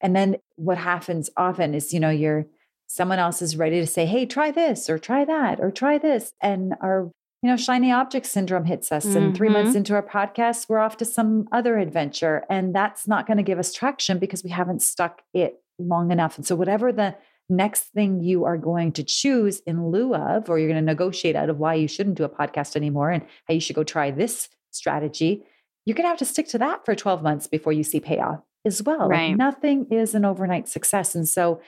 and 0.00 0.14
then 0.14 0.36
what 0.56 0.78
happens 0.78 1.28
often 1.36 1.74
is, 1.74 1.92
you 1.92 2.00
know, 2.00 2.10
you're, 2.10 2.46
someone 2.86 3.18
else 3.18 3.42
is 3.42 3.56
ready 3.56 3.80
to 3.80 3.86
say, 3.86 4.06
hey, 4.06 4.26
try 4.26 4.52
this 4.52 4.88
or 4.88 4.98
try 4.98 5.24
that 5.24 5.60
or 5.60 5.70
try 5.72 5.98
this. 5.98 6.32
And 6.40 6.74
our, 6.80 7.10
you 7.46 7.52
know, 7.52 7.56
shiny 7.56 7.92
object 7.92 8.26
syndrome 8.26 8.64
hits 8.64 8.90
us. 8.90 9.04
And 9.04 9.36
three 9.36 9.48
months 9.48 9.72
Mhm. 9.72 9.76
into 9.76 9.94
our 9.94 10.02
podcast, 10.02 10.68
we're 10.68 10.80
off 10.80 10.96
to 10.96 11.04
some 11.04 11.46
other 11.52 11.78
adventure. 11.78 12.44
And 12.50 12.74
that's 12.74 13.06
not 13.06 13.24
going 13.26 13.36
to 13.36 13.44
give 13.44 13.60
us 13.60 13.72
traction 13.72 14.18
because 14.18 14.42
we 14.42 14.50
haven't 14.50 14.82
stuck 14.82 15.22
it 15.32 15.62
long 15.78 16.10
enough. 16.10 16.36
And 16.36 16.44
so, 16.46 16.56
whatever 16.56 16.90
the 16.92 17.14
next 17.48 17.82
thing 17.92 18.20
you 18.20 18.44
are 18.44 18.56
going 18.58 18.90
to 18.92 19.04
choose 19.04 19.60
in 19.60 19.86
lieu 19.92 20.12
of, 20.16 20.50
or 20.50 20.58
you're 20.58 20.68
going 20.68 20.80
to 20.84 20.92
negotiate 20.94 21.36
out 21.36 21.48
of 21.48 21.60
why 21.60 21.74
you 21.74 21.86
shouldn't 21.86 22.16
do 22.16 22.24
a 22.24 22.28
podcast 22.28 22.74
anymore 22.74 23.10
and 23.10 23.22
how 23.46 23.54
you 23.54 23.60
should 23.60 23.76
go 23.76 23.84
try 23.84 24.10
this 24.10 24.48
strategy, 24.72 25.44
you're 25.84 25.94
going 25.94 26.04
to 26.04 26.08
have 26.08 26.18
to 26.18 26.24
stick 26.24 26.48
to 26.48 26.58
that 26.58 26.84
for 26.84 26.96
12 26.96 27.22
months 27.22 27.46
before 27.46 27.72
you 27.72 27.84
see 27.84 28.00
payoff. 28.00 28.40
as 28.64 28.82
well. 28.82 29.08
Right. 29.08 29.28
Like 29.28 29.36
nothing 29.36 29.86
is 29.92 30.12
an 30.16 30.24
overnight 30.24 30.66
success. 30.68 31.14
And 31.14 31.28
so 31.28 31.60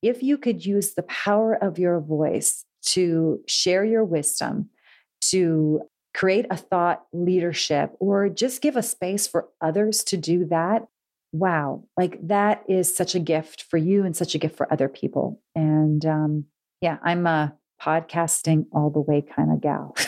if 0.00 0.22
you 0.22 0.38
could 0.38 0.64
use 0.64 0.94
the 0.94 1.02
power 1.02 1.52
of 1.54 1.78
your 1.78 2.00
voice 2.00 2.64
to 2.94 3.40
share 3.46 3.84
your 3.84 4.06
wisdom, 4.06 4.70
to 5.30 5.82
create 6.14 6.46
a 6.50 6.56
thought 6.56 7.04
leadership, 7.12 7.92
or 8.00 8.28
just 8.28 8.62
give 8.62 8.76
a 8.76 8.82
space 8.82 9.26
for 9.26 9.48
others 9.60 10.02
to 10.04 10.16
do 10.16 10.46
that, 10.46 10.86
wow, 11.32 11.84
like 11.96 12.18
that 12.26 12.64
is 12.68 12.94
such 12.94 13.14
a 13.14 13.20
gift 13.20 13.62
for 13.62 13.76
you 13.76 14.04
and 14.04 14.16
such 14.16 14.34
a 14.34 14.38
gift 14.38 14.56
for 14.56 14.70
other 14.72 14.88
people. 14.88 15.40
And 15.54 16.04
um, 16.06 16.44
yeah, 16.80 16.98
I'm 17.02 17.26
a 17.26 17.54
podcasting 17.80 18.66
all 18.72 18.90
the 18.90 19.00
way 19.00 19.22
kind 19.22 19.52
of 19.52 19.60
gal. 19.60 19.94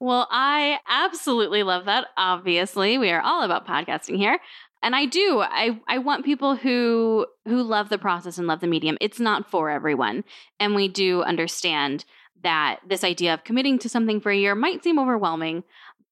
well, 0.00 0.28
I 0.30 0.78
absolutely 0.88 1.62
love 1.62 1.86
that. 1.86 2.08
Obviously, 2.16 2.98
we 2.98 3.10
are 3.10 3.22
all 3.22 3.42
about 3.42 3.66
podcasting 3.66 4.16
here. 4.16 4.38
And 4.82 4.94
I 4.94 5.06
do. 5.06 5.40
I, 5.40 5.80
I 5.88 5.96
want 5.96 6.26
people 6.26 6.56
who 6.56 7.26
who 7.46 7.62
love 7.62 7.88
the 7.88 7.96
process 7.96 8.36
and 8.36 8.46
love 8.46 8.60
the 8.60 8.66
medium. 8.66 8.98
It's 9.00 9.18
not 9.18 9.50
for 9.50 9.70
everyone. 9.70 10.24
And 10.60 10.74
we 10.74 10.88
do 10.88 11.22
understand 11.22 12.04
that 12.42 12.80
this 12.86 13.04
idea 13.04 13.34
of 13.34 13.44
committing 13.44 13.78
to 13.80 13.88
something 13.88 14.20
for 14.20 14.30
a 14.30 14.36
year 14.36 14.54
might 14.54 14.82
seem 14.82 14.98
overwhelming, 14.98 15.64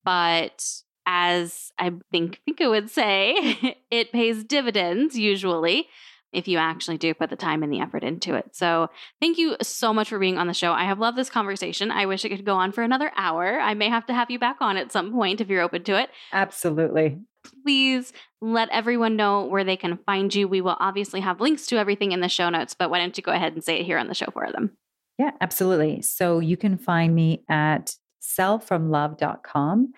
but 0.04 0.64
as 1.06 1.72
I 1.78 1.92
think 2.10 2.40
Finka 2.48 2.70
would 2.70 2.90
say, 2.90 3.76
it 3.90 4.12
pays 4.12 4.44
dividends 4.44 5.18
usually 5.18 5.88
if 6.32 6.48
you 6.48 6.56
actually 6.56 6.96
do 6.96 7.12
put 7.12 7.28
the 7.28 7.36
time 7.36 7.62
and 7.62 7.72
the 7.72 7.80
effort 7.80 8.02
into 8.02 8.34
it. 8.34 8.56
So, 8.56 8.88
thank 9.20 9.36
you 9.36 9.56
so 9.60 9.92
much 9.92 10.08
for 10.08 10.18
being 10.18 10.38
on 10.38 10.46
the 10.46 10.54
show. 10.54 10.72
I 10.72 10.84
have 10.84 10.98
loved 10.98 11.18
this 11.18 11.28
conversation. 11.28 11.90
I 11.90 12.06
wish 12.06 12.24
it 12.24 12.30
could 12.30 12.44
go 12.44 12.54
on 12.54 12.72
for 12.72 12.82
another 12.82 13.12
hour. 13.16 13.60
I 13.60 13.74
may 13.74 13.90
have 13.90 14.06
to 14.06 14.14
have 14.14 14.30
you 14.30 14.38
back 14.38 14.56
on 14.60 14.76
at 14.76 14.92
some 14.92 15.12
point 15.12 15.40
if 15.40 15.48
you're 15.48 15.62
open 15.62 15.84
to 15.84 16.00
it. 16.00 16.08
Absolutely. 16.32 17.18
Please 17.64 18.12
let 18.40 18.70
everyone 18.70 19.16
know 19.16 19.44
where 19.44 19.64
they 19.64 19.76
can 19.76 19.98
find 20.06 20.34
you. 20.34 20.48
We 20.48 20.60
will 20.60 20.76
obviously 20.80 21.20
have 21.20 21.40
links 21.40 21.66
to 21.66 21.76
everything 21.76 22.12
in 22.12 22.20
the 22.20 22.28
show 22.28 22.48
notes, 22.48 22.74
but 22.74 22.88
why 22.88 22.98
don't 22.98 23.16
you 23.16 23.22
go 23.22 23.32
ahead 23.32 23.52
and 23.52 23.62
say 23.62 23.80
it 23.80 23.86
here 23.86 23.98
on 23.98 24.08
the 24.08 24.14
show 24.14 24.30
for 24.32 24.50
them? 24.50 24.76
Yeah, 25.18 25.32
absolutely. 25.40 26.02
So, 26.02 26.38
you 26.38 26.56
can 26.56 26.78
find 26.78 27.14
me 27.14 27.44
at 27.48 27.94
sellfromlove.com. 28.22 29.92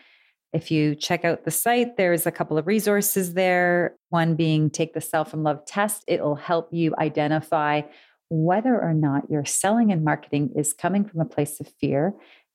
If 0.53 0.71
you 0.71 0.95
check 0.95 1.25
out 1.25 1.45
the 1.45 1.51
site, 1.51 1.97
there's 1.97 2.27
a 2.27 2.31
couple 2.33 2.57
of 2.57 2.67
resources 2.67 3.35
there. 3.35 3.97
One 4.11 4.37
being 4.37 4.71
Take 4.71 4.95
the 4.95 5.01
Sell 5.01 5.25
from 5.25 5.43
Love 5.43 5.67
test. 5.67 6.05
It'll 6.07 6.37
help 6.37 6.69
you 6.73 6.95
identify 6.99 7.83
whether 8.31 8.81
or 8.81 8.95
not 8.95 9.29
your 9.29 9.45
selling 9.45 9.93
and 9.93 10.05
marketing 10.05 10.53
is 10.57 10.73
coming 10.73 11.05
from 11.05 11.21
a 11.21 11.25
place 11.25 11.61
of 11.61 11.69
fear 11.81 12.15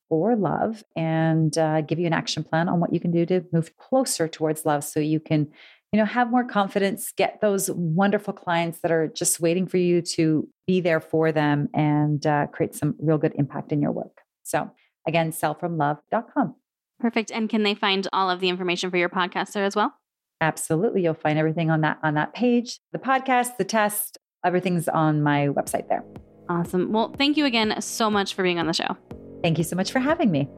or 0.10 0.36
love 0.36 0.84
and 0.96 1.58
uh, 1.58 1.82
give 1.82 2.00
you 2.00 2.08
an 2.08 2.14
action 2.14 2.44
plan 2.44 2.68
on 2.68 2.80
what 2.80 2.94
you 2.94 3.00
can 3.00 3.12
do 3.12 3.26
to 3.26 3.46
move 3.52 3.78
closer 3.78 4.28
towards 4.28 4.66
love 4.66 4.84
so 4.84 5.00
you 5.00 5.20
can 5.20 5.48
you 5.92 6.00
know 6.00 6.06
have 6.06 6.30
more 6.30 6.44
confidence 6.44 7.12
get 7.16 7.42
those 7.42 7.70
wonderful 7.72 8.34
clients 8.34 8.80
that 8.80 8.92
are 8.92 9.08
just 9.08 9.40
waiting 9.40 9.68
for 9.68 9.78
you 9.78 10.02
to 10.02 10.48
be 10.68 10.82
there 10.82 11.00
for 11.00 11.32
them 11.32 11.68
and 11.74 12.26
uh, 12.26 12.48
create 12.48 12.76
some 12.76 12.96
real 13.00 13.18
good 13.18 13.34
impact 13.36 13.72
in 13.72 13.82
your 13.82 13.92
work 13.92 14.22
so 14.44 14.70
again 15.08 15.32
sellfromlove.com 15.32 16.56
Perfect. 17.00 17.32
And 17.32 17.50
can 17.50 17.64
they 17.64 17.74
find 17.74 18.08
all 18.12 18.30
of 18.30 18.40
the 18.40 18.50
information 18.50 18.92
for 18.92 18.98
your 18.98 19.10
podcast 19.10 19.54
there 19.54 19.64
as 19.64 19.76
well? 19.76 19.94
Absolutely. 20.42 21.04
You'll 21.04 21.14
find 21.14 21.40
everything 21.40 21.70
on 21.70 21.82
that 21.82 22.00
on 22.04 22.14
that 22.14 22.34
page. 22.34 22.80
The 22.92 23.00
podcast, 23.00 23.58
the 23.58 23.66
test, 23.66 24.18
everything's 24.46 24.88
on 24.88 25.22
my 25.22 25.48
website 25.48 25.90
there. 25.90 26.04
Awesome. 26.50 26.92
Well, 26.92 27.14
thank 27.18 27.38
you 27.38 27.46
again 27.46 27.82
so 27.82 28.10
much 28.10 28.34
for 28.34 28.44
being 28.44 28.60
on 28.60 28.68
the 28.68 28.74
show. 28.74 28.98
Thank 29.44 29.58
you 29.58 29.64
so 29.64 29.76
much 29.76 29.92
for 29.92 30.00
having 30.00 30.32
me. 30.32 30.50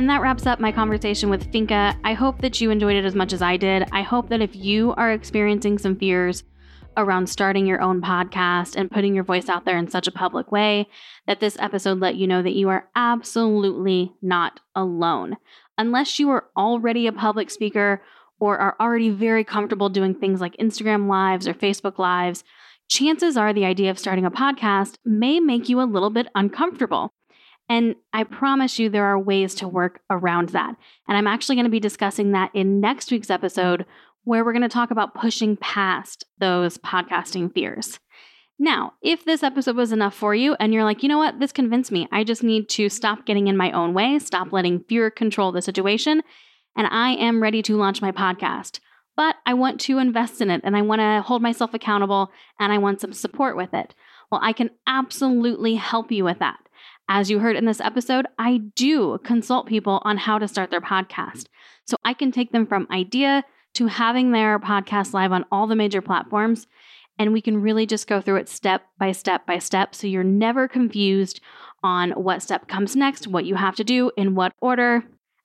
And 0.00 0.08
that 0.08 0.22
wraps 0.22 0.46
up 0.46 0.60
my 0.60 0.72
conversation 0.72 1.28
with 1.28 1.52
Finka. 1.52 1.94
I 2.04 2.14
hope 2.14 2.40
that 2.40 2.58
you 2.58 2.70
enjoyed 2.70 2.96
it 2.96 3.04
as 3.04 3.14
much 3.14 3.34
as 3.34 3.42
I 3.42 3.58
did. 3.58 3.86
I 3.92 4.00
hope 4.00 4.30
that 4.30 4.40
if 4.40 4.56
you 4.56 4.94
are 4.96 5.12
experiencing 5.12 5.76
some 5.76 5.94
fears 5.94 6.42
around 6.96 7.28
starting 7.28 7.66
your 7.66 7.82
own 7.82 8.00
podcast 8.00 8.76
and 8.76 8.90
putting 8.90 9.14
your 9.14 9.24
voice 9.24 9.50
out 9.50 9.66
there 9.66 9.76
in 9.76 9.90
such 9.90 10.06
a 10.08 10.10
public 10.10 10.50
way 10.50 10.88
that 11.26 11.40
this 11.40 11.58
episode 11.60 12.00
let 12.00 12.16
you 12.16 12.26
know 12.26 12.40
that 12.40 12.54
you 12.54 12.70
are 12.70 12.88
absolutely 12.96 14.14
not 14.22 14.60
alone. 14.74 15.36
Unless 15.76 16.18
you 16.18 16.30
are 16.30 16.46
already 16.56 17.06
a 17.06 17.12
public 17.12 17.50
speaker 17.50 18.02
or 18.38 18.56
are 18.56 18.76
already 18.80 19.10
very 19.10 19.44
comfortable 19.44 19.90
doing 19.90 20.14
things 20.14 20.40
like 20.40 20.56
Instagram 20.56 21.10
lives 21.10 21.46
or 21.46 21.52
Facebook 21.52 21.98
lives, 21.98 22.42
chances 22.88 23.36
are 23.36 23.52
the 23.52 23.66
idea 23.66 23.90
of 23.90 23.98
starting 23.98 24.24
a 24.24 24.30
podcast 24.30 24.94
may 25.04 25.40
make 25.40 25.68
you 25.68 25.78
a 25.78 25.84
little 25.84 26.08
bit 26.08 26.28
uncomfortable. 26.34 27.12
And 27.70 27.94
I 28.12 28.24
promise 28.24 28.80
you, 28.80 28.90
there 28.90 29.04
are 29.04 29.18
ways 29.18 29.54
to 29.54 29.68
work 29.68 30.00
around 30.10 30.48
that. 30.48 30.74
And 31.06 31.16
I'm 31.16 31.28
actually 31.28 31.54
going 31.54 31.66
to 31.66 31.70
be 31.70 31.78
discussing 31.78 32.32
that 32.32 32.50
in 32.52 32.80
next 32.80 33.12
week's 33.12 33.30
episode 33.30 33.86
where 34.24 34.44
we're 34.44 34.52
going 34.52 34.62
to 34.62 34.68
talk 34.68 34.90
about 34.90 35.14
pushing 35.14 35.56
past 35.56 36.24
those 36.38 36.78
podcasting 36.78 37.54
fears. 37.54 38.00
Now, 38.58 38.94
if 39.02 39.24
this 39.24 39.44
episode 39.44 39.76
was 39.76 39.92
enough 39.92 40.14
for 40.14 40.34
you 40.34 40.56
and 40.58 40.74
you're 40.74 40.82
like, 40.82 41.04
you 41.04 41.08
know 41.08 41.16
what, 41.16 41.38
this 41.38 41.52
convinced 41.52 41.92
me, 41.92 42.08
I 42.10 42.24
just 42.24 42.42
need 42.42 42.68
to 42.70 42.88
stop 42.88 43.24
getting 43.24 43.46
in 43.46 43.56
my 43.56 43.70
own 43.70 43.94
way, 43.94 44.18
stop 44.18 44.52
letting 44.52 44.84
fear 44.88 45.08
control 45.08 45.52
the 45.52 45.62
situation, 45.62 46.22
and 46.76 46.88
I 46.88 47.12
am 47.12 47.40
ready 47.40 47.62
to 47.62 47.76
launch 47.76 48.02
my 48.02 48.10
podcast. 48.10 48.80
But 49.16 49.36
I 49.46 49.54
want 49.54 49.80
to 49.82 49.98
invest 49.98 50.40
in 50.40 50.50
it 50.50 50.60
and 50.64 50.76
I 50.76 50.82
want 50.82 51.00
to 51.00 51.22
hold 51.22 51.40
myself 51.40 51.72
accountable 51.72 52.32
and 52.58 52.72
I 52.72 52.78
want 52.78 53.00
some 53.00 53.12
support 53.12 53.56
with 53.56 53.72
it. 53.74 53.94
Well, 54.30 54.40
I 54.42 54.52
can 54.52 54.70
absolutely 54.88 55.76
help 55.76 56.10
you 56.10 56.24
with 56.24 56.40
that. 56.40 56.58
As 57.12 57.28
you 57.28 57.40
heard 57.40 57.56
in 57.56 57.64
this 57.64 57.80
episode, 57.80 58.26
I 58.38 58.58
do 58.76 59.18
consult 59.24 59.66
people 59.66 60.00
on 60.04 60.16
how 60.16 60.38
to 60.38 60.46
start 60.46 60.70
their 60.70 60.80
podcast. 60.80 61.46
So 61.84 61.96
I 62.04 62.14
can 62.14 62.30
take 62.30 62.52
them 62.52 62.68
from 62.68 62.86
idea 62.88 63.42
to 63.74 63.88
having 63.88 64.30
their 64.30 64.60
podcast 64.60 65.12
live 65.12 65.32
on 65.32 65.44
all 65.50 65.66
the 65.66 65.74
major 65.74 66.00
platforms. 66.00 66.68
And 67.18 67.32
we 67.32 67.40
can 67.40 67.60
really 67.60 67.84
just 67.84 68.06
go 68.06 68.20
through 68.20 68.36
it 68.36 68.48
step 68.48 68.82
by 68.96 69.10
step 69.10 69.44
by 69.44 69.58
step. 69.58 69.92
So 69.96 70.06
you're 70.06 70.22
never 70.22 70.68
confused 70.68 71.40
on 71.82 72.12
what 72.12 72.44
step 72.44 72.68
comes 72.68 72.94
next, 72.94 73.26
what 73.26 73.44
you 73.44 73.56
have 73.56 73.74
to 73.76 73.84
do, 73.84 74.12
in 74.16 74.36
what 74.36 74.52
order. 74.60 75.02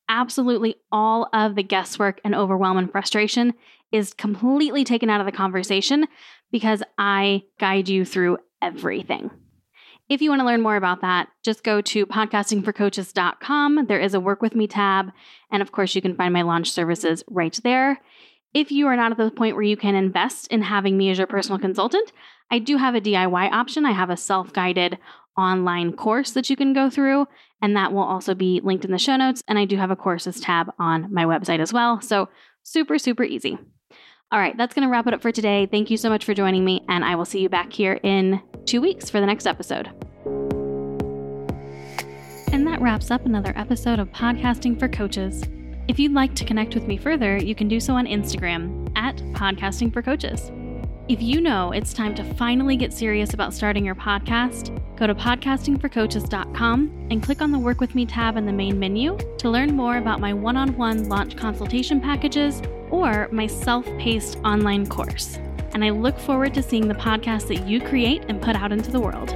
Absolutely 0.07 0.75
all 0.91 1.27
of 1.33 1.55
the 1.55 1.63
guesswork 1.63 2.21
and 2.23 2.35
overwhelm 2.35 2.77
and 2.77 2.91
frustration 2.91 3.55
is 3.91 4.13
completely 4.13 4.83
taken 4.83 5.09
out 5.09 5.19
of 5.19 5.25
the 5.25 5.31
conversation 5.31 6.05
because 6.51 6.83
I 6.99 7.41
guide 7.59 7.89
you 7.89 8.05
through 8.05 8.37
everything. 8.61 9.31
If 10.07 10.21
you 10.21 10.29
want 10.29 10.41
to 10.41 10.45
learn 10.45 10.61
more 10.61 10.75
about 10.75 11.01
that, 11.01 11.29
just 11.43 11.63
go 11.63 11.81
to 11.81 12.05
podcastingforcoaches.com. 12.05 13.87
There 13.87 13.99
is 13.99 14.13
a 14.13 14.19
work 14.19 14.41
with 14.41 14.53
me 14.53 14.67
tab. 14.67 15.11
And 15.51 15.63
of 15.63 15.71
course, 15.71 15.95
you 15.95 16.01
can 16.01 16.15
find 16.15 16.31
my 16.31 16.43
launch 16.43 16.71
services 16.71 17.23
right 17.27 17.59
there. 17.63 17.99
If 18.53 18.71
you 18.71 18.85
are 18.87 18.95
not 18.95 19.11
at 19.11 19.17
the 19.17 19.31
point 19.31 19.55
where 19.55 19.63
you 19.63 19.75
can 19.75 19.95
invest 19.95 20.47
in 20.47 20.61
having 20.61 20.95
me 20.95 21.09
as 21.09 21.17
your 21.17 21.27
personal 21.27 21.59
consultant, 21.59 22.11
I 22.51 22.59
do 22.59 22.77
have 22.77 22.93
a 22.93 23.01
DIY 23.01 23.51
option. 23.51 23.85
I 23.85 23.93
have 23.93 24.11
a 24.11 24.17
self 24.17 24.53
guided 24.53 24.99
online 25.35 25.93
course 25.93 26.31
that 26.31 26.49
you 26.49 26.55
can 26.55 26.71
go 26.71 26.89
through, 26.89 27.27
and 27.61 27.75
that 27.75 27.91
will 27.91 28.03
also 28.03 28.35
be 28.35 28.61
linked 28.63 28.85
in 28.85 28.91
the 28.91 28.99
show 28.99 29.17
notes. 29.17 29.41
And 29.47 29.57
I 29.57 29.65
do 29.65 29.75
have 29.77 29.91
a 29.91 29.95
courses 29.95 30.39
tab 30.39 30.71
on 30.77 31.11
my 31.11 31.25
website 31.25 31.59
as 31.59 31.73
well. 31.73 31.99
So, 31.99 32.29
super, 32.63 32.99
super 32.99 33.23
easy. 33.23 33.57
All 34.35 34.41
right, 34.41 34.57
that's 34.57 34.73
going 34.73 34.85
to 34.85 34.91
wrap 34.91 35.07
it 35.07 35.13
up 35.13 35.21
for 35.21 35.31
today. 35.31 35.65
Thank 35.65 35.89
you 35.89 35.95
so 35.95 36.09
much 36.09 36.25
for 36.25 36.33
joining 36.33 36.65
me, 36.65 36.83
and 36.89 37.05
I 37.05 37.15
will 37.15 37.23
see 37.23 37.39
you 37.39 37.47
back 37.47 37.71
here 37.71 38.01
in 38.03 38.41
two 38.65 38.81
weeks 38.81 39.09
for 39.09 39.21
the 39.21 39.25
next 39.25 39.47
episode. 39.47 39.87
And 42.51 42.67
that 42.67 42.81
wraps 42.81 43.11
up 43.11 43.25
another 43.25 43.53
episode 43.55 43.97
of 43.97 44.11
Podcasting 44.11 44.77
for 44.77 44.89
Coaches. 44.89 45.41
If 45.87 45.99
you'd 45.99 46.11
like 46.11 46.35
to 46.35 46.43
connect 46.43 46.75
with 46.75 46.85
me 46.85 46.97
further, 46.97 47.37
you 47.37 47.55
can 47.55 47.69
do 47.69 47.79
so 47.79 47.93
on 47.93 48.07
Instagram 48.07 48.91
at 48.97 49.15
Podcasting 49.31 49.93
for 49.93 50.01
Coaches. 50.01 50.51
If 51.07 51.21
you 51.21 51.39
know 51.39 51.71
it's 51.71 51.93
time 51.93 52.15
to 52.15 52.23
finally 52.33 52.75
get 52.75 52.91
serious 52.91 53.35
about 53.35 53.53
starting 53.53 53.85
your 53.85 53.93
podcast, 53.93 54.75
go 54.95 55.05
to 55.05 55.13
podcastingforcoaches.com 55.13 57.07
and 57.11 57.21
click 57.21 57.43
on 57.43 57.51
the 57.51 57.59
Work 57.59 57.79
With 57.79 57.93
Me 57.93 58.07
tab 58.07 58.37
in 58.37 58.47
the 58.47 58.51
main 58.51 58.79
menu 58.79 59.15
to 59.37 59.49
learn 59.51 59.75
more 59.75 59.97
about 59.97 60.19
my 60.19 60.33
one 60.33 60.57
on 60.57 60.75
one 60.75 61.07
launch 61.07 61.37
consultation 61.37 62.01
packages 62.01 62.59
or 62.89 63.29
my 63.31 63.45
self 63.45 63.85
paced 63.99 64.37
online 64.37 64.87
course. 64.87 65.37
And 65.75 65.85
I 65.85 65.91
look 65.91 66.17
forward 66.17 66.55
to 66.55 66.63
seeing 66.63 66.87
the 66.87 66.95
podcast 66.95 67.49
that 67.49 67.67
you 67.67 67.81
create 67.81 68.25
and 68.27 68.41
put 68.41 68.55
out 68.55 68.71
into 68.71 68.89
the 68.89 68.99
world. 68.99 69.29